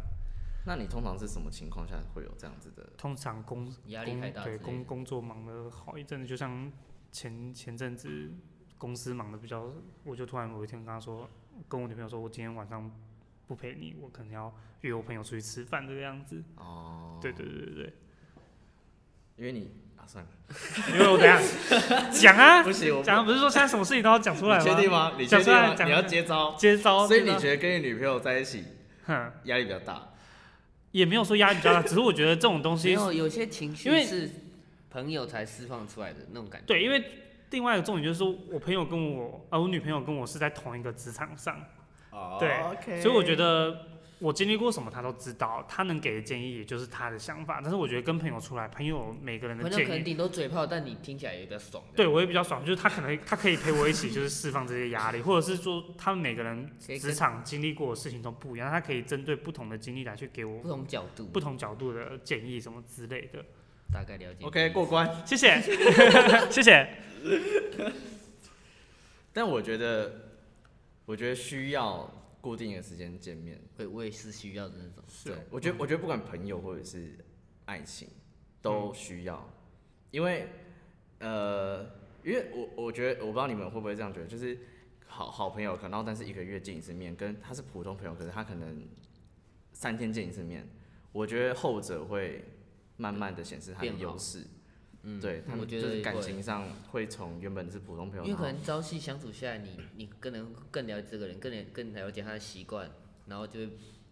[0.66, 2.90] 那你通常是什么情况下会有这样子的？
[2.98, 6.72] 通常工压力工对工工作忙了好一阵子，就像
[7.12, 8.32] 前前阵子
[8.80, 9.72] 公司忙的比较，
[10.04, 11.30] 我就突然有一天跟他说，
[11.68, 12.90] 跟我女朋友说，我今天晚上
[13.46, 14.52] 不陪你，我可能要
[14.82, 16.42] 约我朋友出去吃饭这个样子。
[16.56, 17.94] 哦，对对对对对，
[19.36, 20.32] 因为你啊，算了，
[20.94, 24.64] 因为我等一下 讲啊，不行，我讲不是说现在什么事情都要讲出来吗？
[24.64, 25.12] 确定吗？
[25.18, 25.86] 你确讲出定吗？
[25.86, 28.64] 你要接招，接招，所以你觉得跟你女朋友在一起
[29.06, 30.08] 哼，压力比较大？
[30.92, 34.30] 也没有说压力比较大，只是我觉得这种东西没有有些情绪是
[34.90, 36.66] 朋友才释放出来的那种感觉。
[36.66, 37.04] 对，因为
[37.52, 41.60] 另外一个重点就是说我朋友跟我，啊，我女朋友跟我是在同一个职场上，
[42.12, 43.88] 哦对 OK 所以我觉得
[44.20, 47.62] 我经历过什么，她都知道，她能给的建议也就是她的想法。
[47.62, 51.82] 但是我觉得跟朋友出来，朋友每个人的建议可能顶多嘴炮，但你听起来也比较爽。
[51.96, 63.44] 对我也比较爽，就是他可能他可以陪我一起，就是释放这些压力，或者是说他们每个人职场经历过的事情都不一样，他可以针对不同的经历来去给我不同角度，不同角度的建议什么之类的。
[63.92, 64.46] 大概了解。
[64.46, 65.08] OK 过关。
[65.26, 65.60] 谢谢，
[66.50, 66.88] 谢谢。
[69.34, 70.32] 但我觉得，
[71.06, 72.10] 我觉得需要
[72.42, 73.60] 固定的时间见面。
[73.78, 75.04] 会我也是需要的那种。
[75.08, 77.18] 是我觉得，我觉得不管朋友或者是
[77.66, 78.08] 爱情，
[78.62, 79.48] 都需要，
[80.12, 80.48] 因为，
[81.20, 81.84] 呃，
[82.24, 84.58] 因为我我觉得，我不知道你们会不会这样觉得，就是
[85.08, 88.84] 好好朋友，可能然后但是一个月见一次面，跟他是普通朋友，可是他可能
[89.72, 90.68] 三天见一次面，
[91.12, 92.44] 我觉得后者会
[93.00, 94.46] 慢慢的显示他的优势。
[95.02, 102.92] 嗯，对他们我觉就是感情上会从原本是普通朋友，因为可能朝夕相处下来，你你更能更了解这个人，更了更了解他的习惯，
[103.26, 103.70] 然后就会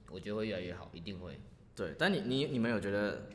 [0.10, 1.38] 我觉得会越来越好，一定会。
[1.76, 3.30] 对，但你你你们有觉得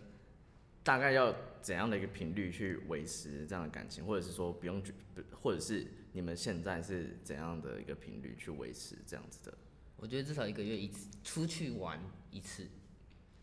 [0.83, 9.55] 大概要怎样的一个频率去维持这样的感情，或者是说不用去，不或者是你们现在是怎样的一个频率去维持这样子的？
[9.99, 12.01] 我觉得至少一个月一次出去玩
[12.31, 12.67] 一次，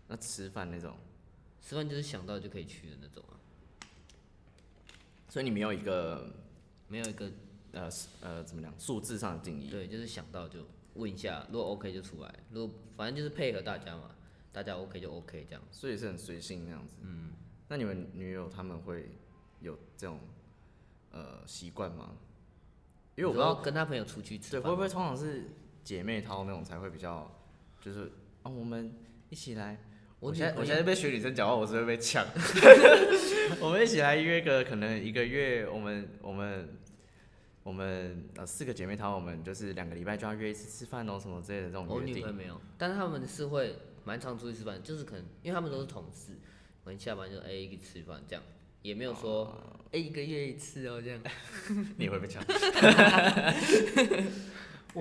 [0.07, 0.97] 那吃饭那种，
[1.61, 3.37] 吃饭就是想到就可以去的那种啊，
[5.29, 6.33] 所以你没有一个
[6.87, 7.31] 没有一个
[7.73, 7.89] 呃
[8.21, 9.69] 呃怎么讲数字上的定义。
[9.69, 14.15] 对，就是想到就问一下，如果 OK 就出来，如果反正就是配合大家嘛，
[14.51, 15.61] 大家 OK 就 OK 这样。
[15.71, 16.95] 所以是很随性那样子。
[17.01, 17.33] 嗯，
[17.67, 19.11] 那你们女友他们会
[19.59, 20.19] 有这种
[21.11, 22.15] 呃习惯吗？
[23.15, 25.51] 因为我不知道，跟他朋友出去吃对，饭，会不会通常是
[25.83, 27.29] 姐妹淘那种才会比较，
[27.81, 28.11] 就是
[28.43, 28.91] 哦，我们
[29.29, 29.77] 一起来。
[30.19, 32.25] 我现在我现在被学女生讲话，我是会被呛。
[33.61, 36.77] 我们一起来约个可能一个月，我们我们
[37.63, 42.15] 我们呃四个姐妹淘，我们就是两个礼拜就要约一次吃饭哦，什么之类的这种我约定。
[42.17, 46.33] 女朋友没有，但是他们是会蛮常出去吃饭，就是可能因为他们都是同事，
[46.83, 48.43] 我们下班就 A 一起吃饭这样，
[48.81, 49.55] 也没有说
[49.91, 51.19] A 一个月一次哦这样。
[51.97, 52.43] 你也会被呛。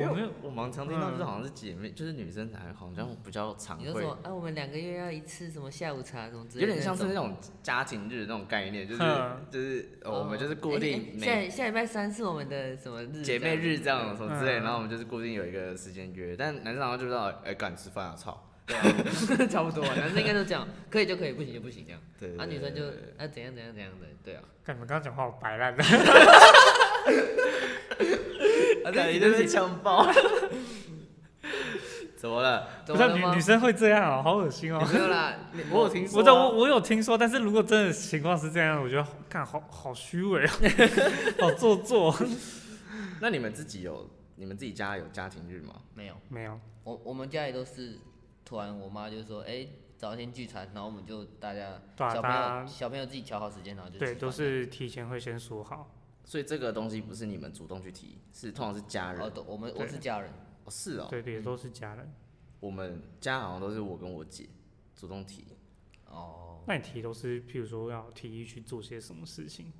[0.06, 9.40] 我没有，我蛮常听到，就是好像是姐妹，就是女生才好像比较常会你就说，啊，我们两个月要一次什么下午茶什么之类的，有点像是那种家庭日那种概念，就是哼。
[9.50, 13.22] 就是哦我们就是固哎定哎下每下礼拜三是我们的什么日？
[13.22, 18.84] 姐妹日这样什么之类，嗯然后我们就是固定有一个时间约，但男生好像就知道，哎，赶吃饭啊，操，这样，
[19.48, 22.00] 差不多啊，男生应该都这样，可以就可以，不行就不行这样。
[22.18, 24.42] 对，啊，女生就对对啊怎样怎样怎样的，对啊。
[24.64, 25.74] 看你们刚刚讲话好白烂。
[25.76, 25.82] 的。
[28.86, 30.06] 啊，对，一定被呛爆。
[32.16, 32.68] 怎么了？
[32.84, 33.40] 怎么了吗不是女女？
[33.40, 34.84] 生会这样哦，好恶心哦。
[34.92, 35.34] 没有啦，
[35.70, 40.52] 我有听说啊，我知道我我有听说，但是如果真的情况是这样，我觉得看好好虚伪啊，
[41.40, 42.12] 好做作。
[43.20, 45.74] 那你们自己有你们自己家有家庭日吗？
[45.94, 48.00] 没有，没有，我我们家里都是
[48.44, 55.88] 突然我妈就说，哎，找一天聚餐，然后我们就大家小朋友小朋友自己调好时间，然后就对，都是提前会先说好。
[56.28, 59.22] 所以这个东西不是你们主动去提，是通常是家人。
[59.22, 60.30] 哦，我们对我是家人，
[60.66, 62.12] 哦，是哦，对对，都是家人。
[62.60, 64.46] 我们家好像都是我跟我姐
[64.94, 65.46] 主动提，
[66.04, 69.72] 哦，那你提都是，譬如说要提议去做些什么事情？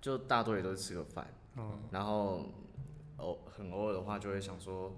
[0.00, 2.46] 就大多也都是吃个饭，嗯，然后
[3.16, 4.94] 偶很偶尔的话就会想说，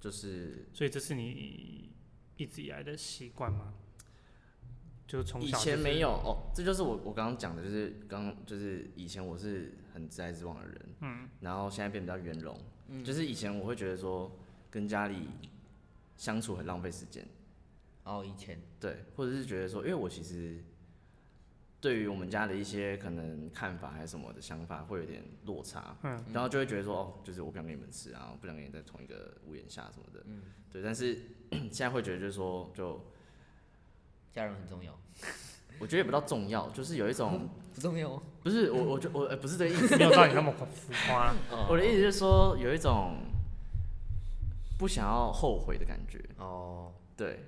[0.00, 1.92] 就是所以这是你
[2.36, 3.74] 一直以来的习惯吗？
[5.06, 12.56] 就从以、前没有，哦，这就是我我刚刚讲的，就是刚就是以前我是很自来自往的人，嗯，然后现在变比较圆融，
[12.88, 13.04] 嗯。
[13.04, 14.30] 就是以前我会觉得说
[14.70, 15.28] 跟家里
[16.16, 17.26] 相处很浪费时间，
[18.04, 18.58] 哦，以前。
[18.80, 20.58] 对，或者是觉得说，因为我其实
[21.80, 30.42] 对于我们家的一些可能看法还是什么的想法会有点落差，嗯，然后就会觉得说，哦，就是我不想跟你们吃啊，我不想跟你在同一个屋檐下什么的，嗯，
[30.72, 31.14] 对，但是
[31.50, 33.00] 现在会觉得就是说，就
[34.32, 34.98] 家人很重要，
[35.80, 38.22] 我觉得也不到重要，就是有一种不重要哦。
[38.42, 41.34] 不是我，我就我、呃、不是这个意思，没有到你那么浮夸。
[41.68, 43.16] 我的意思是说有一种
[44.78, 47.46] 不想要后悔的感觉，哦，对，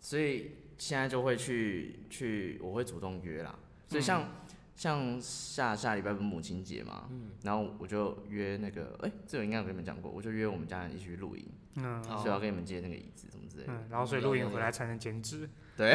[0.00, 3.54] 所以现在就会去去，我会主动约啦。
[3.88, 4.28] 所以像、
[4.76, 7.08] 像下下礼拜不是母亲节嘛，
[7.42, 11.44] 然后我就约那个，哎、这个应该有跟你们讲过，我就约我们家人一起去露营，
[11.76, 13.72] 嗯哦所以要跟你们借那个椅子什么之类的。
[13.72, 15.48] 嗯，然后所以露营回来才能减脂。
[15.78, 15.94] 对，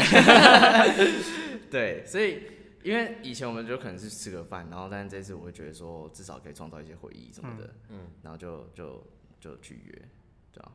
[1.69, 2.43] 对所以
[2.83, 9.05] 因为以前我们就可能是吃个饭，然后但是这次我会觉得说至少可以创造一些回忆什么的，嗯，然后就就
[9.41, 10.09] 就去约，
[10.53, 10.71] 对啊，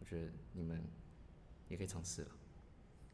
[0.00, 0.22] 我觉得
[0.52, 0.82] 你们
[1.68, 2.28] 也可以尝试了。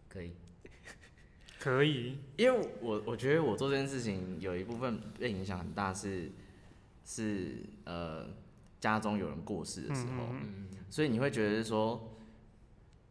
[0.08, 0.32] 可以，
[1.60, 6.32] 可以，因为我我觉得我做这件事情有一部分被影响很大是，
[7.04, 8.26] 是呃
[8.80, 12.15] 家中有人过世的时候，嗯，所以你会觉得说，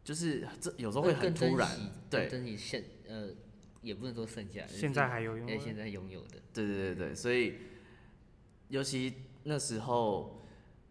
[0.06, 1.68] 就是这有时候会很突然，
[2.08, 3.28] 对更珍惜现呃，
[3.82, 7.54] 也不能说剩下，现在还有用哎，现在拥有的，对对对对，所以
[8.68, 10.42] 尤其那时候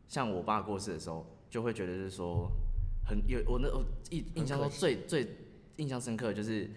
[0.10, 2.52] 像我爸过世的时候，就会觉得是说
[3.08, 5.26] 很有我那我印印象中最最
[5.78, 6.70] 印象深刻的就是，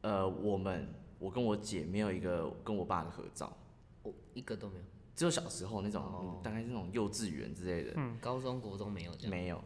[0.00, 3.56] 呃，我们我跟我姐没有一个跟我爸的合照。
[4.02, 4.84] 我一个都没有，
[5.14, 9.62] 只有小时候那种，大概是那种幼稚园之类的，嗯高中国中没有这样，没有。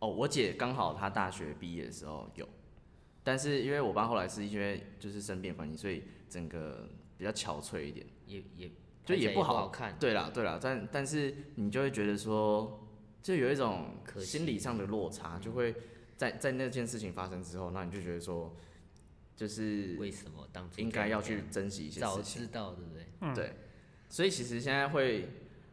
[0.00, 2.48] 哦，我姐刚好她大学毕业的时候有，
[3.24, 8.06] 但是因为我爸后来是因为就是生病的关系，所以整个比较憔悴一点。
[8.26, 8.70] 也也
[9.06, 12.86] 就也不不好看，对啦，对啦，但但是你就会觉得说，
[13.22, 13.86] 就有一种
[14.18, 15.74] 心理上的落差，就会
[16.14, 18.54] 在在那件事情发生之后，那你就觉得说，
[19.34, 22.42] 就是为什么当初应该要去珍惜一些早事情。
[22.42, 23.06] 早知道，对不对？
[23.22, 23.54] 嗯对，
[24.10, 25.26] 所以其实现在会，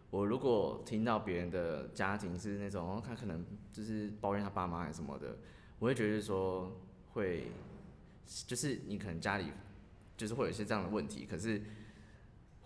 [0.09, 5.37] 我如果听到别人的家庭是那种，哦他可能就是抱怨他爸妈还是什么的，
[5.79, 6.71] 我会觉得说
[7.13, 7.51] 会，
[8.47, 9.51] 就是你可能家里
[10.15, 11.61] 就是会有一些这样的问题，可是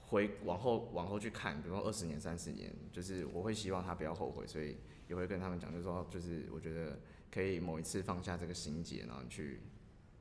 [0.08, 4.78] 回往后往后去看，比如说二十年、三十年，就是我会希望他不要后悔，所以
[5.08, 7.00] 也会跟他们讲，就是说，就是我觉得
[7.32, 9.62] 可以某一次放下这个心结，然后去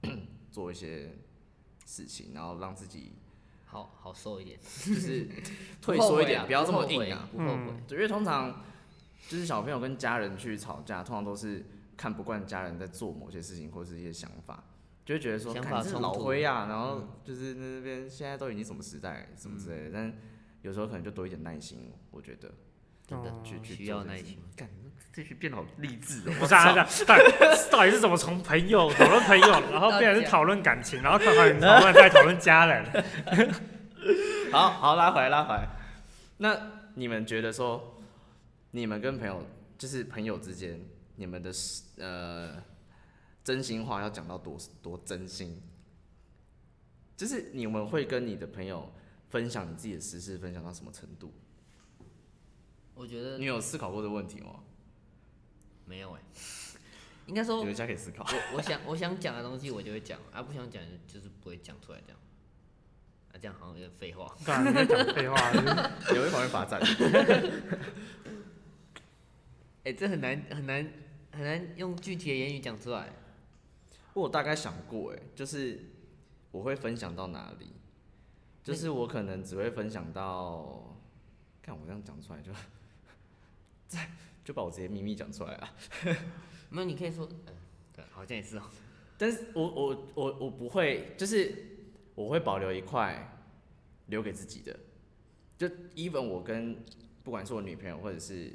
[0.50, 1.10] 做一些
[1.84, 3.12] 事情，然后让自己
[3.70, 5.28] 好好受一点， 就是
[5.80, 7.28] 退缩一点，不不要这么硬啊。
[7.30, 7.82] 不后悔。
[7.86, 8.64] 对因为通常
[9.28, 11.64] 就是小朋友跟家人去吵架，通常都是
[11.96, 14.64] 看不惯家人在做某些事情或是一些想法，
[15.04, 20.18] 就会觉得说，想看这是老法冲突灰啊，然后就是那边现在都已经什么时代什么之类的，但
[20.62, 22.50] 有时候可能就多一点耐心，我觉得
[23.08, 23.32] 真的
[23.64, 24.38] 需要耐心。
[24.54, 24.68] 干，
[25.12, 26.34] 这句变得好励志哦！
[26.38, 26.74] 不是啊，
[27.06, 27.22] 到底
[27.70, 33.04] 到底是怎么从朋友讨论朋友，然后变成是讨论感情，然后讨论讨论再讨论家人？
[34.52, 35.68] 好好拉回来拉回来。
[36.36, 36.56] 那
[36.94, 38.00] 你们觉得说，
[38.72, 39.44] 你们跟朋友
[39.78, 40.80] 就是朋友之间，
[41.16, 41.50] 你们的
[41.96, 42.62] 呃
[43.42, 45.60] 真心话要讲到多多真心？
[47.16, 48.92] 就是你们会跟你的朋友
[49.30, 51.32] 分享你自己的私事，分享到什么程度？
[52.98, 54.56] 我觉得你有思考过这个问题吗？
[55.86, 56.20] 没有哎、
[57.26, 58.24] 应该说你们现在可以思考。
[58.24, 62.18] 我我想我想讲的东西我就会讲，啊不想讲就是不会讲出来这样，
[63.32, 64.36] 啊这样好像有点废话。
[64.44, 65.36] 对啊，你在讲废话，
[66.14, 66.78] 有一方面罚站。
[69.84, 70.92] 哎、 这很难很难
[71.32, 73.10] 很难用具体的言语讲出来。
[74.12, 75.80] 我大概想过，哎，就是
[76.50, 77.68] 我会分享到哪里？
[78.62, 80.98] 就是我可能只会分享到，
[81.62, 82.52] 看我这样讲出来就，
[84.44, 85.74] 就把我这些秘密讲出来啊。
[86.70, 87.54] 没有，你可以说，嗯、
[87.94, 88.62] 对，好像也是哦、
[89.16, 91.54] 但是我我我我不会，就是
[92.14, 93.40] 我会保留一块
[94.06, 94.78] 留给自己的。
[95.56, 95.66] 就
[95.96, 96.84] even 我跟
[97.24, 98.52] 不管是我女朋友或者是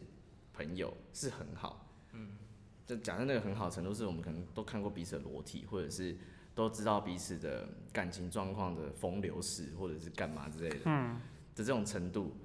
[0.54, 2.38] 朋友是很好，嗯，
[2.86, 6.16] 就假设那个很好程度是我们可能都看过彼此的裸体，或者是
[6.56, 11.20] 都知道彼此的感情状况的风流史，或者是干嘛之类的，嗯，
[11.56, 12.38] 的这种程度，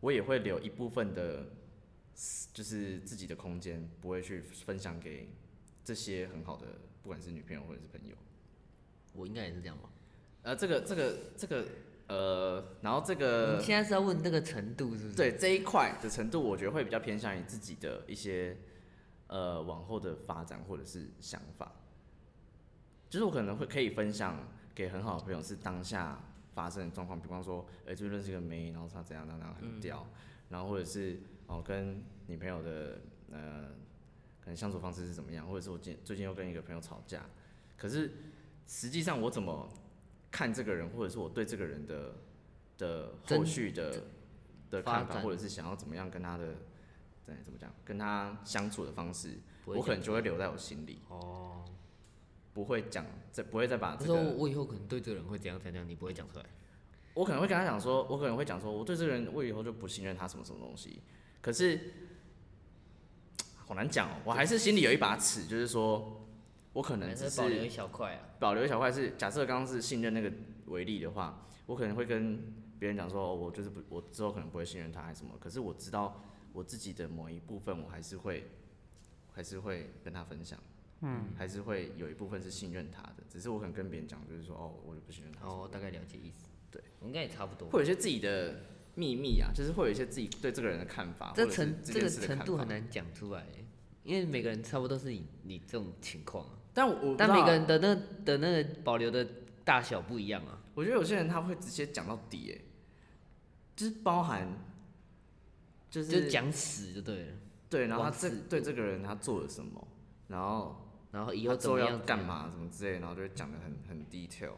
[0.00, 1.44] 我也会留一部分的，
[2.52, 5.28] 就是自己的空间，不会去分享给
[5.84, 6.66] 这些很好的，
[7.02, 8.16] 不管是女朋友或者是朋友。
[9.12, 9.88] 我应该也是这样吧。
[10.42, 11.66] 呃，这个这个这个
[12.08, 18.56] 呃，然后这个你现在是要问这个程度是不是？，对这一块的程度，我觉得会比较偏向于自己的一些
[19.26, 21.72] 呃往后的发展或者是想法。
[23.10, 26.22] 就是我可能会可以分享给很好的朋友，是当下
[26.54, 30.06] 发生的状况，比方说，哎、最近认识一个妹，然后她怎样怎样怎样很屌，
[30.50, 31.18] 然后或者是
[31.48, 33.00] 哦跟女朋友的
[33.32, 33.68] 呃
[34.40, 37.26] 可能相处方式是怎么样，或者是我近最近又跟一个朋友吵架，
[37.76, 38.12] 可是
[38.66, 39.68] 实际上我怎么
[40.30, 42.14] 看这个人，或者是我对这个人的
[42.78, 44.04] 的后续的
[44.70, 46.54] 的看法，或者是想要怎么样跟他的，
[47.26, 51.64] 对，怎么讲，跟他相处的方式，我可能就会留在我心里，哦。
[52.54, 56.46] 不会讲，再不会再把这个，我以后可能对这个人会怎样怎样，你不会讲出来。
[57.14, 61.00] 我可能会跟他讲说，我可能会讲说，我对这个人，我以后就不信任他什么什么东西，
[61.40, 61.80] 可是
[63.56, 66.26] 好难讲哦，我还是心里有一把尺，就是说
[66.72, 68.20] 我可能还只是保留一小块啊。
[68.38, 70.32] 保留一小块是，假设刚刚是信任那个
[70.66, 76.22] 为例的话，我可能会跟别人讲说，哦我就是不，我之后可能不会信任他还是什么，可是我知道
[76.52, 78.48] 我自己的某一部分，我还是会，
[79.32, 80.58] 还是会跟他分享，
[81.00, 86.46] 嗯，还是会有一部分是信任他的，只是我可能跟别人讲，就是说，哦，我就不信任他，哦，大概了解意思。
[86.70, 87.68] 对，我应该也差不多。
[87.70, 88.60] 会有一些自己的
[88.98, 93.46] 秘密啊，就是会有一些自己对这个人的看法，这程这个程度很，难讲出来，
[94.02, 97.94] 因为每个人差不多都是你你这种情况啊，但我我但每个人的那
[98.24, 99.24] 的那个保留的
[99.64, 100.58] 大小不一样啊。
[100.74, 102.60] 我觉得有些人他会直接讲到底，哎，
[103.76, 104.48] 就是包含，
[105.88, 107.32] 就是就讲死就对了，
[107.70, 109.86] 对，然后他这对这个人他做了什么，
[110.26, 112.18] 然后然后以后怎么样干？
[112.24, 114.54] 嘛，什么之类，然后就会讲的很很 detail。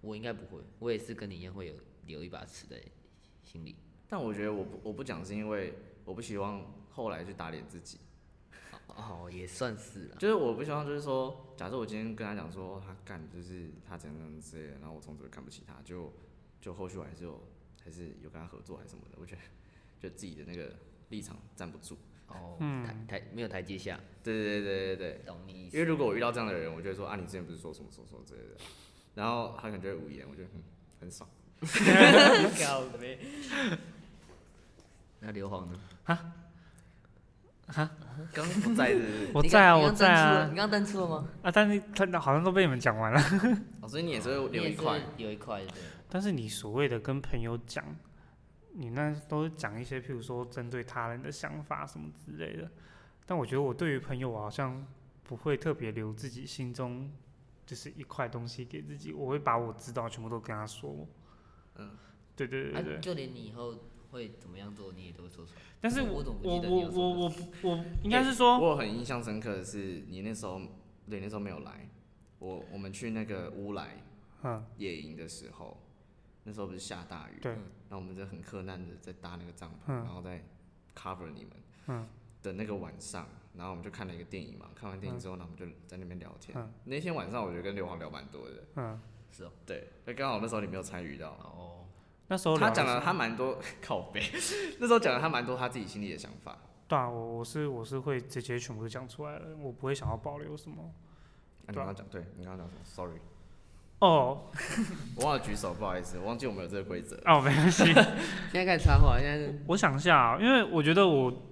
[0.00, 1.74] 我应该不会，我也是跟你一样会有
[2.06, 2.80] 留一把尺在
[3.48, 3.74] 心里。
[4.08, 5.74] 但我觉得我不我不讲是因为
[6.04, 7.98] 我不希望后来去打脸自己，
[8.86, 10.16] 哦，也算是了。
[10.16, 16.12] 就是我不希望就是说，假设我今天跟他讲说他干就是他怎样怎样之类的，然后我从此就看不起他，就
[16.60, 17.40] 就后续我还是有
[17.84, 19.40] 还是有跟他合作还是什么的，我觉得
[20.00, 20.74] 就自己的那个
[21.10, 21.96] 立场站不住。
[22.28, 25.76] 哦，嗯台台没有台阶下，对对对对对，懂你意思。
[25.76, 28.56] 因为如果我遇到这样的人，我就会说啊，你之前不是说什么什么什么之类的，
[29.14, 30.62] 然后他可能就会无言，我觉得很
[31.00, 31.28] 很爽。
[31.60, 33.18] 靠呗。
[35.20, 35.78] 那硫磺呢？
[36.04, 36.32] 哈？
[37.66, 37.90] 哈
[38.32, 41.28] 刚不在是不是 我在啊，我在啊你，刚登出了吗？
[41.42, 43.20] 啊，但是他好像都被你们讲完了。
[43.82, 44.98] 哦，所以你也是会留一块。
[45.18, 45.74] 有一块对。
[46.08, 47.84] 但是你所谓的跟朋友讲，
[48.72, 52.70] 你那都是讲一些，譬如说针对他人的想法什么之类的。
[53.26, 54.86] 但我觉得我对于朋友，我好像
[55.24, 57.12] 不会特别留自己心中
[57.66, 61.06] 就是一块东西给自己，我会把我知道全部都跟他说。
[61.78, 61.90] 嗯，
[62.36, 62.96] 对对对对。
[62.96, 63.74] 啊，就连你以后
[64.10, 65.60] 会怎么样做，你也都会做出来。
[65.80, 70.60] 但是我我怎么不记得我我我我我应该是说，我很印象深刻的是，你那时候
[71.08, 71.88] 对那时候没有来，
[72.38, 74.02] 我我们去那个乌来
[74.42, 75.76] 嗯，野营的时候，
[76.44, 77.52] 那时候不是下大雨，对。
[77.52, 79.96] 然后我们就很困难的在搭那个帐篷，嗯。
[79.96, 80.44] 然后再
[80.94, 81.52] cover 你们，
[81.86, 82.06] 嗯。
[82.42, 83.26] 的那个晚上，
[83.56, 86.56] 然后我们就看了一个电影嘛，看完电影之后呢，我们就在那边聊天。
[86.56, 86.72] 嗯。
[86.84, 89.00] 那天晚上我觉得跟刘皇聊蛮多的，嗯，
[89.30, 91.86] 是哦，对，那刚好那时候你没有参与到，哦，
[92.28, 94.20] 那时候他讲了他蛮多靠背，
[94.78, 96.58] 那时候讲了他蛮多他自己心里的想法。
[96.88, 100.82] 对啊，我我是我是会直接全部都讲出来了，我不会想要保留什么。
[100.82, 103.20] 啊、你刚刚讲，对你刚刚讲什么？Sorry，
[103.98, 104.50] 哦
[105.16, 107.16] 我忘了举手，不好意思，我忘记我们有这个规则。
[107.26, 107.84] 哦，没关系。
[108.50, 111.42] 现在开始插话，现在是我想一下啊，因为我觉得我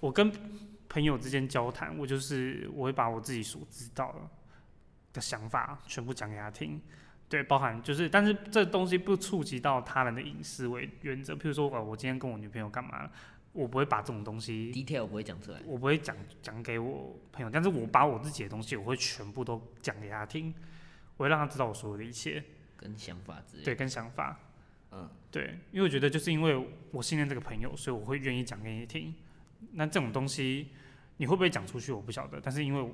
[0.00, 0.30] 我跟
[0.90, 4.14] 朋友之间交谈，我就是我会把我自己所知道
[5.14, 6.78] 的想法全部讲给他听，
[7.32, 11.34] 对，包含就是，但是这东西不触及到他人的隐私为原则。
[11.34, 13.10] 譬如说，呃，我今天跟我女朋友干嘛了，
[13.54, 20.52] 我不会把这种东西，detail 不会讲出来，我不会讲讲给我朋友，但是我把我自己的东西，我会全部都讲给他听，
[21.16, 22.44] 我会让他知道我所有的一切，
[22.76, 23.64] 跟想法之类。
[23.64, 24.38] 对，跟想法。
[24.90, 29.14] 嗯，对，因为我觉得就是因为我信任这个朋友，所以我会愿意讲给你听。
[29.72, 30.68] 那这种东西
[31.16, 32.38] 你会不会讲出去，我不晓得。
[32.42, 32.92] 但是因为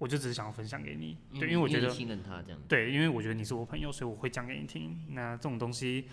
[0.00, 2.58] 我就只是想要分享给你，对，因为我觉得信任他这样。
[2.66, 4.98] 对，因为我觉得你是我朋友，所以我会讲给你听。
[5.10, 6.08] 那这种东西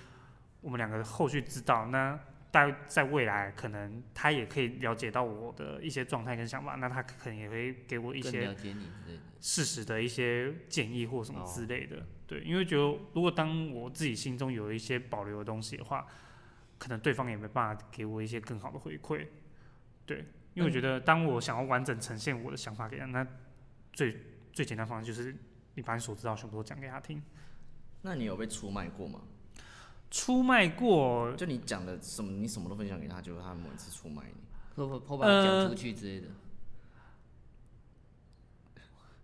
[0.60, 2.20] 我们两个后续知道，那
[2.52, 8.54] 在在未来可能他也可以了解到我的一些状态跟想法，那他可能也会给我一些。
[9.40, 12.04] 事实的一些建议或什么哦之类的。
[12.26, 12.82] 对，因为觉得
[13.14, 16.08] 如果当我自己心中有一些保留的东西的话，
[16.80, 19.28] 可能对方也没办法给我一些更好的回馈。
[20.08, 20.26] 对，
[20.56, 23.26] 因为我觉得当我想要完整呈现我的想法给他，那
[23.98, 24.16] 最
[24.54, 25.36] 最简单方式就是
[25.74, 27.20] 你把你所知道全部都讲给他听。
[28.04, 29.22] 那你有被出卖过吗？
[30.12, 34.36] 出卖过，就你讲的什么，你什么都分享给他，结果他某一次出卖你。
[34.76, 36.28] 会不会会把它讲出去之类的？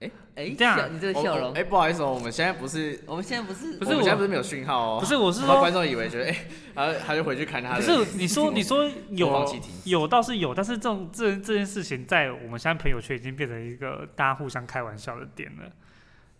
[0.03, 4.99] 哎 哎，这样笑你这个笑容哎、，不好意思哦，我们现在不是，我们现在不是不是我现在不是没有讯号哦。
[4.99, 7.81] 不是我是怕说观众以为觉得，哎、然后他就回去看他不。
[7.81, 15.71] 是你说你说有有倒是有，但是这种这这件事情在我们现在朋友圈已经变成一个大家互相开玩笑的点了，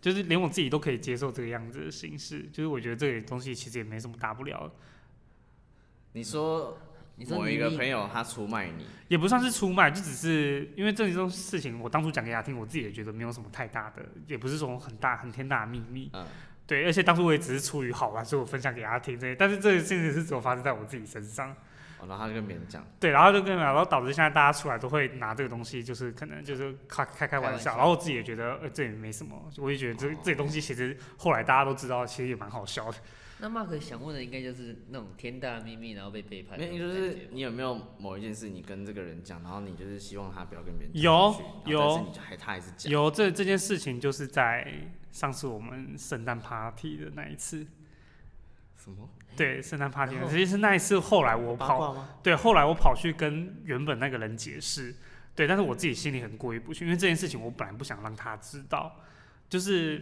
[0.01, 4.71] 就是连我自己都可以接受这个样子的形式，就是我觉得这个东西其实也没什么大不了的，
[6.13, 6.77] 你说
[7.15, 16.25] 你说某一个你你朋友他出卖你，也不算是出卖，就只是因为这种事情我当初讲给他听，我自己也觉得没有什么太大的，也不是说很大很天大的秘密，嗯，
[16.65, 21.55] 对，而且当初我也只是出于好玩，所以我分享给他听这些，但是这个事情是只有发生在我自己身上。
[21.99, 27.77] 哦，然后他就跟别人讲，对，然后就跟然后导致现在大家出来都会拿这个东西，就是可能就是开开开玩笑，开玩笑。
[27.77, 32.97] 然后我自己也觉得呃这也没什么，我也觉得这这些东西其实后来大家都知道，其实也蛮好笑的。
[33.43, 36.79] 那 Mark 想问的应该就是那种天大的秘密，然后被背叛的没。
[36.79, 41.35] 就是你有没有某一件事，你跟这个人讲，然后你就是希望他不要跟别人讲有
[41.65, 44.65] 有但是你就还他还是讲，有这这件事情就是在
[45.11, 47.67] 上次我们圣诞 party 的那一次，
[48.77, 52.17] 什么对，圣诞 party，然后实是那一次后来我跑？
[52.23, 54.95] 对，后来我跑去跟原本那个人解释，
[55.35, 59.01] 对，但是我自己心里很过意不去，因为这件事情我本来不想让他知道，
[59.49, 60.01] 就是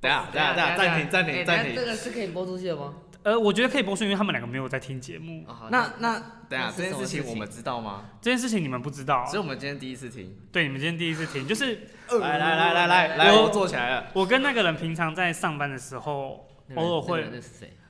[0.00, 1.84] 等下等下等下暂停暂停哎暂停这。
[1.84, 2.94] 个是可以播出去的吗？
[3.22, 5.44] 呃，我觉得可以播出，因为他们两个没有在听节目。
[5.70, 8.04] 那那等下这件事情情我们知道吗？
[8.22, 10.34] 这件事情你们不知道所以，我们今天第一次听。
[10.50, 11.88] 对，你们今天第一次听，就是
[12.18, 14.06] 来来来来来来，我我坐起来了。
[14.14, 17.30] 我跟那个人平常在上班的时候，偶尔会？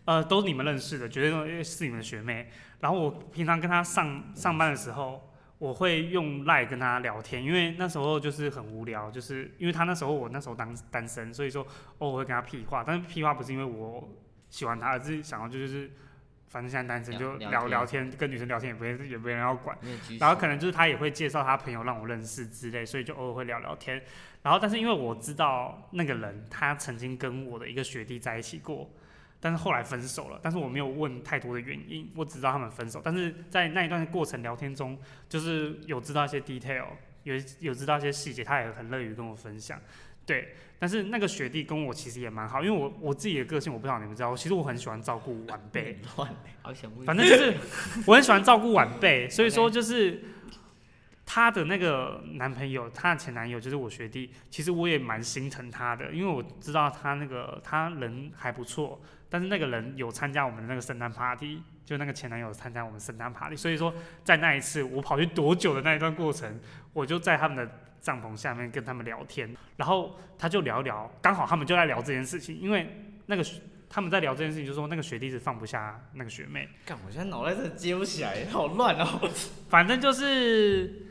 [0.05, 2.51] 呃，都是你们认识的，绝对都是你们的学妹。
[2.81, 5.30] 然后我平常跟她上上班的时候，
[5.61, 11.65] 我会用赖跟他聊天，因为那时候就是很无聊，就是因为他那时候我那时候当单身，所以说
[11.99, 14.09] 偶尔会跟他屁话，但是屁话不是因为我
[14.49, 15.91] 喜欢他，而是想要就是
[16.49, 19.77] 反正现在单身就聊聊天，跟女生聊天也不会也没人要管。
[20.19, 24.03] 然后可能就是他也会介绍他朋友让我认识之类，所以就偶尔会聊聊天。
[24.43, 28.91] 然后但是因为我知道那个人他曾经跟我的一个学弟在一起过，
[29.41, 30.39] 但是后来分手了。
[30.43, 33.01] 但是我没有问太多的原因，我只知道他们分手。
[33.03, 36.87] 但是在那一段过程聊天中，就是有知道一些 detail，
[37.25, 39.81] 有有知道一些细节，他也很乐于跟我分享。
[40.27, 45.99] 对，但是那个学弟跟我其实也蛮好，因为我我自己的个性我不知道你们知道，其实我很喜欢照顾晚辈。
[46.17, 46.31] 乱
[46.63, 47.55] 好想问，反正就是
[48.07, 50.23] 我很喜欢照顾晚辈， 所以说就是
[51.27, 59.01] 她的那个男朋友，她的前男友就是我学弟，其实我也蛮心疼他的，因为我知道他那个他人还不错，
[59.31, 66.61] 但是那个人有参加我们的那个圣诞 party，就那个前男友参加我们圣诞 party，所以说在那一次我跑去多久的那一段过程，
[66.93, 67.71] 我就在他们的
[68.01, 73.45] 帐篷下面跟他们聊天，然后他就聊一聊，刚好他们就在聊这件事情，因为那个
[73.89, 76.69] 他们在聊这件事情，就说那个学弟是放不下那个学妹。
[76.85, 79.31] 干，我现在脑袋真的接不起来，好乱哦。
[79.69, 81.07] 反正就是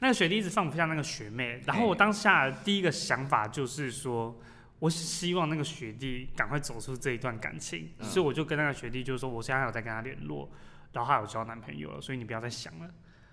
[0.00, 4.36] 那个学弟一直放不下那个学妹，然后我当下第一个想法就是说，
[4.78, 10.48] 我希望那个学弟赶快走出这一段感情，嗯所以我就跟那个学弟就是说，我现在还有在跟他联络，
[10.92, 12.88] 然后他有交男朋友了，所以你不要再想了。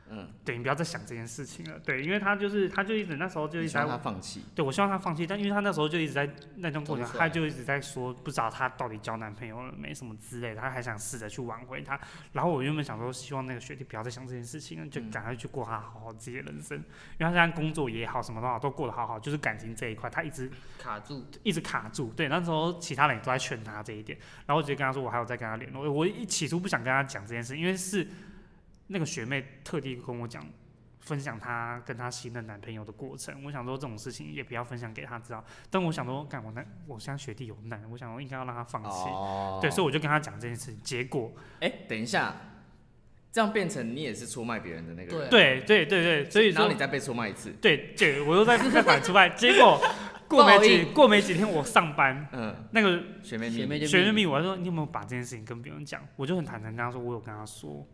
[0.10, 1.80] 嗯，对你不要再想这件事情了。
[1.80, 12.00] 对，因为他就是他就一直那时候就一直在他放弃，对，我希望他放弃，但因为他那时候就一直在那段过程他就一直在说不知道他到底交男朋友了没什么之类的，他还想试着去挽回他。
[12.34, 16.84] 然后我原本想说，希望那个学弟不要再想这件事情了，就嗯赶快去过他好好自己的人生，因
[17.20, 22.12] 为他现在工作也好，什么都好，都过得好好，就是感情这一块，他一直卡住，一直卡住。
[22.16, 25.92] 对，那时候其他人也都在劝他这一点，然后我直接跟他说，我还有在跟他联络。
[25.92, 28.08] 我一起初不想跟他讲这件事，因为是
[28.88, 30.46] 那个学妹特地跟我讲。
[31.02, 35.46] 分享她跟她新的男朋友的过程，我想说这种事情也不要分享给她知道。
[35.70, 38.90] 但我想说，干我男，我现在学弟有难，我想我应该要让他放弃。
[38.90, 40.82] 哦，对，所以我就跟他讲这件事情。
[40.82, 42.36] 结果，哎、等一下，
[43.32, 49.30] 这样变成你也是出卖别人的那个人，对对对所以说然后你再被出卖一次，对对，我又再 再反出卖。
[49.30, 49.80] 结果
[50.28, 56.02] 过没几过没几天，我上班，嗯，那个学妹学妹就学生密我，他说你有没有把这件事情跟别人讲？
[56.16, 57.88] 我就很坦诚跟他说，我有跟他说。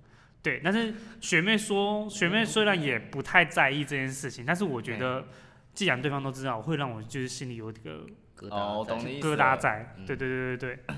[0.44, 5.26] 对，但是学妹说，学妹虽然也不太在意这件事情，但是我觉得，
[5.74, 8.06] 既然对方都知道，会让我就是心里有一个
[8.38, 9.94] 疙瘩在懂你意思疙瘩在。
[9.98, 10.96] 嗯对对对对对，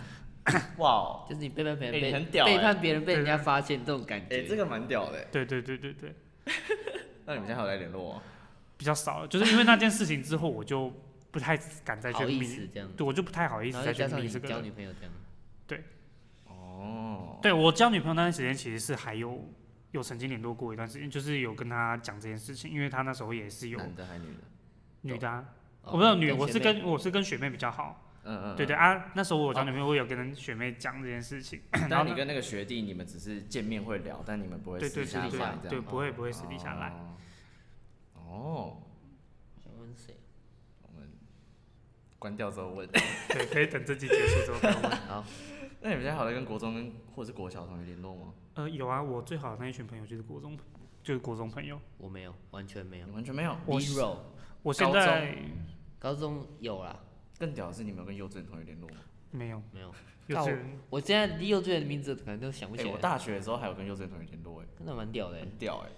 [0.77, 4.47] 哇哦，就是你背叛别哎人，被你很屌哎背叛别人被人家发现这种感觉哎、觉。
[4.47, 6.13] 这个蛮屌的，对对对对对，
[7.25, 8.21] 那你们现在还有来联络吗？
[8.77, 10.91] 比较少了，就是因为那件事情之后，我就
[11.31, 14.63] 不太敢再去好意密，思这样，对我就不太好意思再去加上你交密这个人。
[14.63, 15.13] 女朋友这样，
[16.83, 19.49] 哦，对我交女朋友那段时间，其实是还有
[19.91, 24.41] 有曾经联络过一段时间，就是有跟她讲这件事情，因为她那时候也是有男的还女的？
[25.01, 25.45] 女的、啊，
[25.83, 27.99] 哦我不知道女，我是学妹跟我是跟学妹比较好。
[28.25, 31.61] 嗯嗯，对对啊，那时候我交女朋友，我有跟学妹讲这件事情。
[31.71, 35.69] 然后但你跟那个学弟，你们只是见面会聊，但你们不会对对私下对对来这样。
[35.69, 36.87] 对，不会不会私底下来。
[36.87, 37.17] 哦。
[38.15, 38.77] 哦，
[39.61, 40.15] 想问谁？
[40.83, 41.09] 我们
[42.17, 42.87] 关掉之后问。
[42.87, 44.91] 对，可以等这集结束之后再问。
[45.07, 45.25] 好，
[45.83, 48.33] 那你们现在还有在跟国中跟或者是国小同学联络吗？
[48.53, 50.57] 呃，有啊，我最好的那一群朋友就是国中，
[51.03, 51.77] 就是国中朋友。
[51.97, 53.11] 我没有，完全没有你。
[53.11, 53.53] 完全没有。
[53.65, 54.17] 我 zero，
[54.61, 55.37] 我现在
[55.99, 56.97] 高中有啦，
[57.37, 58.95] 更屌的是，你们有跟幼稚园同学联络吗？
[59.31, 59.93] 没有没有。
[60.27, 65.49] 幼稚园，我现在幼稚园的名字可能都想不哎、起来我，大学的时候还有跟幼稚园同学联络，哎，真的蛮屌的欸很。
[65.57, 65.89] 屌哎、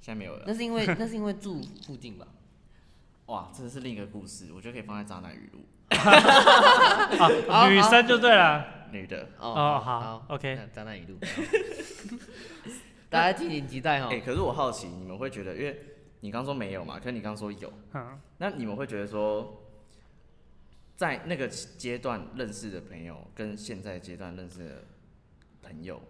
[0.00, 0.44] 现在没有了。
[0.46, 2.26] 那是因为那是因为住附近吧？
[3.26, 5.60] 哇，这是另一个故事，我觉得可以放在渣男语录。
[7.48, 8.64] 啊，女生就对了。
[8.92, 10.54] 女的，哦，好好，OK。
[10.54, 11.18] 那张南语录，
[13.10, 15.80] 大家敬请期待哎、可是我好奇，你们会觉得，因为
[16.20, 19.62] 你刚说没有嘛，可是你刚说有，嗯，那你们会觉得说，
[20.96, 24.84] 在那个阶段认识的朋友跟现在阶段认识的
[25.60, 26.00] 朋友，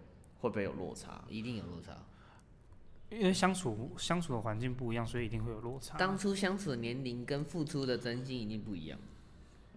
[0.41, 1.23] 会不会有落差？
[1.27, 1.97] 一定有落差。
[3.09, 5.97] 因为相处相处的环境不一样，所以一定会有落差。
[5.97, 8.99] 当初相处的年龄跟付出的真心一定不一样。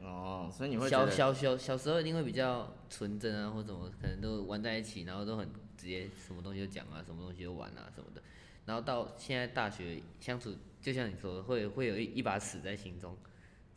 [0.00, 8.22] 哦，所以你会觉得，小小小小时候一定会比较纯真啊，或怎么，可能都玩在一起，然后都很直接，什么东西就讲啊，什么东西就玩啊什么的。
[8.64, 13.16] 然后到现在大学相处，就像你说的，会会有一一把尺在心中，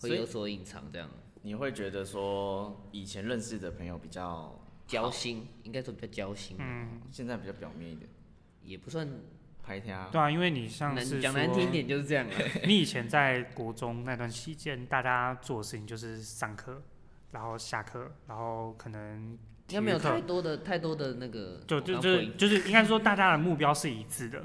[0.01, 1.09] 会有所隐藏，这样。
[1.43, 8.07] 你会觉得说，以前认识的朋友比较交心，应该说比较交心，嗯，现在比较表面一点，
[8.63, 9.07] 也不算
[9.72, 10.09] 拍他。
[10.11, 12.32] 对啊，因为你像讲难听点就是这样啊。
[12.67, 16.82] 你以前在国中那段期间，大家做的事情就是上课，
[17.32, 19.38] 然后下课，然后可能
[19.69, 24.43] 应该没有太多的太多的那个，就就就是就是应该说大家的目标是一致的，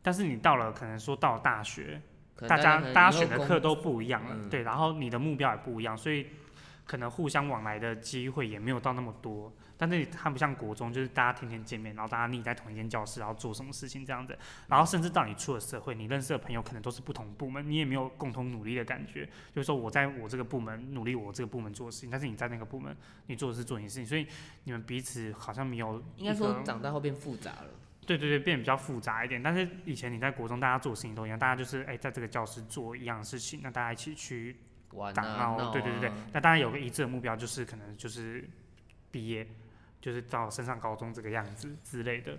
[0.00, 2.00] 但是你到了可能说到了大学，
[2.48, 6.26] 大家大家选的课都不一样了，嗯对，然后你的目标也不一样，所以
[6.86, 9.52] 可能互相往来的机会也没有到那么多。
[9.82, 19.28] 但是它不像国中，就是大家天天见面，然后大家腻在同一间教室，然后做什么事情这样子，然后甚至到你出了社会，你认识的朋友可能都是不同部门，你也没有共同努力的感觉。
[19.52, 24.24] 就是说我在我这个部门努力我这个部门做的事情，但是你在那个部门你做的是做你的事情，所以
[24.62, 27.70] 你们彼此好像没有应该说长大后变复杂了。
[28.06, 29.42] 对对对，变得比较复杂一点。
[29.42, 34.56] 但是以前你在国中，大家做的事情都一样，大家就是哎、在这个教室做一样的事情，那大家一起去
[35.14, 38.44] 打闹，对对对那大家有个一致的目标，就是可能就是
[39.12, 39.46] 毕业，
[40.02, 42.36] 就是到升上高中这个样子之类的。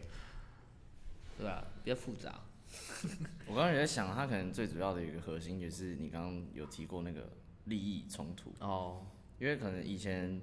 [1.39, 1.65] 对啊？
[1.83, 2.41] 比较复杂。
[3.47, 7.29] 我刚刚也在想，他可能最主要的一个核心就是你刚刚有提过那个
[7.65, 9.05] 利益冲突，哦，
[9.39, 10.41] 因为可能以前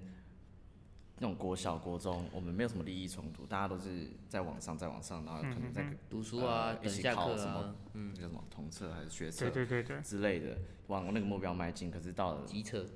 [1.18, 10.57] 那种国小、国中，我们没有什么利益冲突，大家都是在网上，在网上，然后可能在嗯读书啊，呃一起考什么，嗯，叫什么同测还是学测对对对对，之类的，
[10.87, 11.91] 往那个目标迈进。
[11.91, 12.87] 可是到了机车，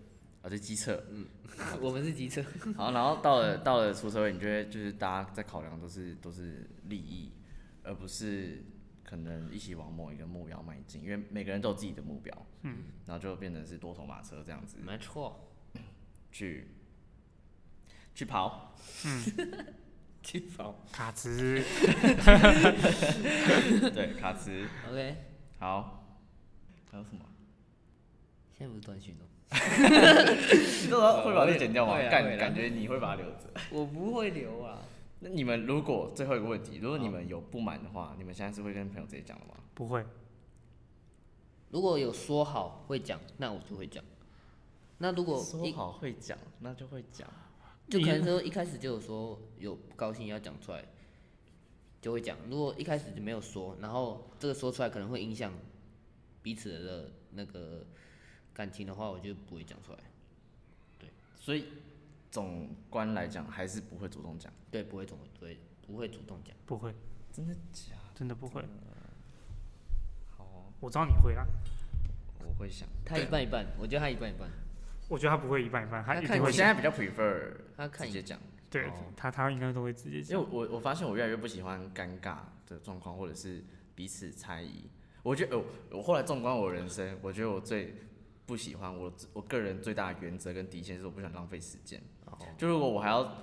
[0.45, 1.03] 啊，就机测，
[1.80, 2.45] 我们是机车。
[2.76, 7.32] 好，然后到了到了出社会，你觉得就是大家在考量都是都是利益，
[7.82, 8.62] 而不是
[9.03, 12.76] 可能一起往某一个目标迈进，因为每个人都有自己的目标，嗯，
[13.07, 14.76] 然后就变成是多头马车这样子。
[14.84, 15.51] 没错，
[16.30, 16.68] 去
[18.14, 18.74] 去跑，
[20.22, 20.84] 去跑。
[20.92, 21.62] 卡兹，
[23.95, 25.16] 对，卡兹，OK，
[25.59, 26.20] 好，
[26.90, 27.24] 还有什么？
[28.53, 29.24] 现在不是短讯哦。
[29.51, 31.99] 你到时候会把这剪掉吗？
[32.11, 33.51] 感感觉你会把它留着。
[33.70, 34.80] 我不会留啊。
[35.20, 39.55] 那你们如果最后一个问题，如果你们有不满的话，你们现在是会跟朋友直接讲的吗？
[39.74, 40.05] 不会，
[41.70, 44.05] 如果有说好会讲，那我就会讲。
[44.99, 47.28] 那如果说好会讲，那就会讲。
[47.88, 50.84] 就可能说一开始就有说有不高兴要讲出来，
[52.01, 52.36] 就会讲。
[52.49, 55.53] 如果一开始就没有说，然后这个说出来可能会影响
[56.42, 57.86] 彼此的那个
[58.55, 59.99] 感情的话，我就不会讲出来。
[60.99, 61.67] 对所以
[62.31, 64.51] 总观来讲，还是不会主动讲。
[64.71, 66.57] 对，不会主不会不会主动讲。
[66.65, 66.95] 不会，
[67.33, 67.97] 真的假？
[68.15, 68.63] 真的不会。
[70.37, 71.45] 好哦，我知道你会啊，
[72.39, 72.89] 我会想。
[73.05, 74.49] 他一半一半，我觉得他一半一半。
[75.09, 76.51] 我觉得他不会一半一半，他他看我。
[76.51, 78.41] 现在比较 prefer 他看直接讲，
[78.71, 80.51] 对哦他，他应该都会直接讲因为。
[80.51, 83.63] 我我发现我越来越不喜欢尴尬的状况，或者是
[83.95, 84.89] 彼此猜疑。
[85.23, 87.95] 我觉得，哦，我后来纵观我人生，我觉得我最
[88.47, 92.01] 不喜欢我我个人最大的原则跟底线是我不想浪费时间。
[92.26, 93.38] 哦，就如果我还要，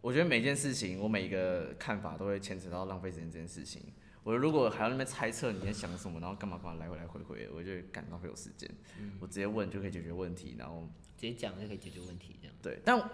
[0.00, 3.82] 我觉得每件事情我每一个看法都会牵扯到浪费时间这件事情。
[4.24, 8.70] 我如果还要那边猜测你在想什么，然后干嘛干嘛来回来回回，我就会感浪费我时间。
[9.18, 12.54] 我直接问就可以解决问题，然后直接讲就可以解决问题，这样。
[12.62, 13.10] 对，但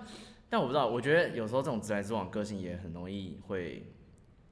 [0.50, 3.86] 但我不知道，我觉得有时候这种直来直往个性也很容易会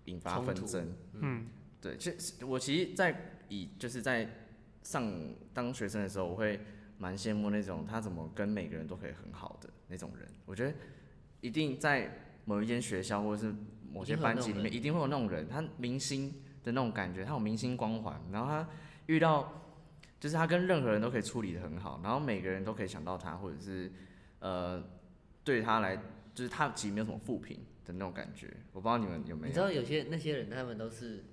[0.06, 0.94] 引发纷争。
[1.12, 1.46] 嗯，
[1.80, 4.26] 对，其实我其实，在以就是在
[4.82, 5.12] 上
[5.52, 6.58] 当学生的时候，我会
[6.98, 10.28] 蛮羡慕那种他怎么跟每个人都可以很好的那种人。
[10.44, 10.74] 我觉得
[11.40, 12.10] 一定在
[12.44, 13.54] 某一间学校或者是
[13.92, 16.30] 某些班级里面，一定会有那种人，他明星
[16.62, 18.68] 的那种感觉，他有明星光环，然后他
[19.06, 19.62] 遇到
[20.18, 23.92] 就是他跟任何人都可以处理的很好，然后每个人都可以想到他，或者是
[24.40, 24.82] 呃
[25.44, 25.96] 对他来
[26.34, 28.54] 就是他其实没有什么负评的那种感觉。
[28.72, 29.48] 我不知道你们有没有？
[29.48, 31.24] 你知道有些那些人，他们都是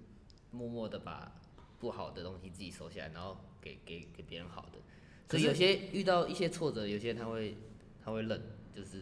[0.51, 1.31] 默默的把
[1.79, 4.79] 不好的东西自己收下来，然后给给给别人好的。
[5.27, 7.57] 可是所以有些遇到一些挫折，有些人他会
[8.03, 8.41] 他会忍，
[8.75, 9.01] 就是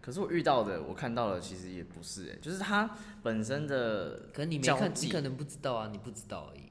[0.00, 6.62] 可是我遇到的，我看到的其实也不是哎、就是他本身的，可能你没看，你可能不知道啊，你不知道而已。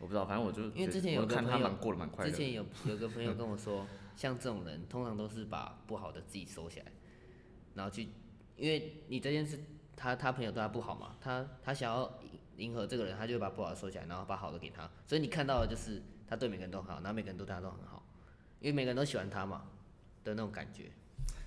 [0.00, 2.36] 我不知道，反正我就因为之前有个我看他朋友蛮过得蛮快乐的。
[2.36, 3.84] 之前有有个朋友跟我说，
[4.16, 6.86] 像这种人通常都是把不好的自己收起来，
[7.74, 8.08] 然后去，
[8.56, 9.58] 因为你这件事，
[9.96, 12.20] 他他朋友对他不好嘛，他他想要
[12.56, 18.04] 迎合这个人，他就会把不好的收起来，然后把好的给他，所以你看到的就是他对每个人都很好，然后每个人都对他都很好，
[18.60, 19.64] 因为每个人都喜欢他嘛
[20.22, 20.90] 的那种感觉。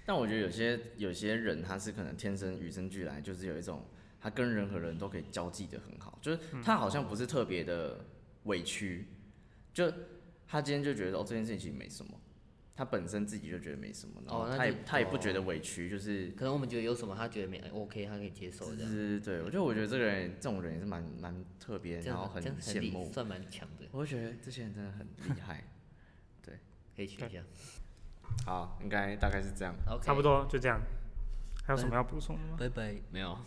[0.06, 3.86] 但我觉得有些有些人他是可能天生与生俱来，就是有一种
[4.20, 8.04] 他跟任何人都可以交际的很好，就是他好像不是特别的
[8.44, 9.06] 委屈，
[9.74, 9.92] 就
[10.48, 12.20] 他今天就觉得哦这件事情没什么，
[12.82, 25.64] 他本身自己就觉得没什么，然后他也、哦他也不觉得委屈，就是可能我们觉得有什么他觉得没 OK，他可以接受这对样，对对，我觉得我觉得这个人这种人也是蛮蛮特别，然后很羡慕，算蛮强的，我觉得这些人真的很厉害。
[26.44, 26.56] 对
[26.98, 27.44] 可以学一下。
[28.48, 29.76] 好，应该大概是这样。
[30.02, 30.82] 差不，多就这样。
[31.64, 32.58] 还有什么要补充的吗？
[32.58, 32.96] 拜拜。
[33.12, 33.38] 没有，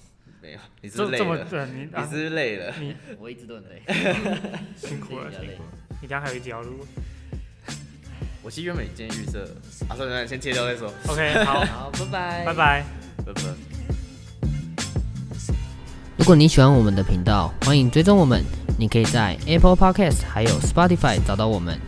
[0.41, 1.45] 没有，你是累了？
[1.51, 2.73] 对你啊你是是累了？
[3.19, 3.83] 我一直都很累，
[4.79, 5.69] 辛苦了，辛苦了。
[6.01, 6.87] 你等下还有一集要录。
[8.43, 9.45] 我其实原本今天预设，
[9.89, 10.93] 啊，算了算了，先切掉再说。
[11.09, 12.55] OK， 好，好，拜拜，拜。
[12.55, 12.85] 拜。
[13.27, 13.43] 拜拜。
[16.17, 18.43] 如果你喜欢我们的频道，欢迎追踪我们。
[18.77, 21.79] 你可以在 Apple Podcast 还有 Spotify 找到我们。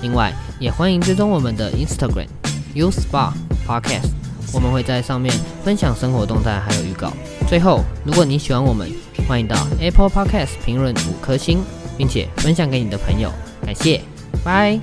[0.00, 2.28] 另外，也欢迎追踪我们的 Instagram
[2.74, 3.32] U Spa
[3.66, 4.10] Podcast，
[4.52, 7.12] 我们会在上面分享生活动态还有预告。
[7.48, 8.88] 最后，如果你喜欢我们，
[9.26, 11.64] 欢迎到 Apple Podcast 评论五颗星，
[11.96, 13.32] 并且分享给你的朋友。
[13.64, 14.02] 感谢，
[14.44, 14.78] 拜。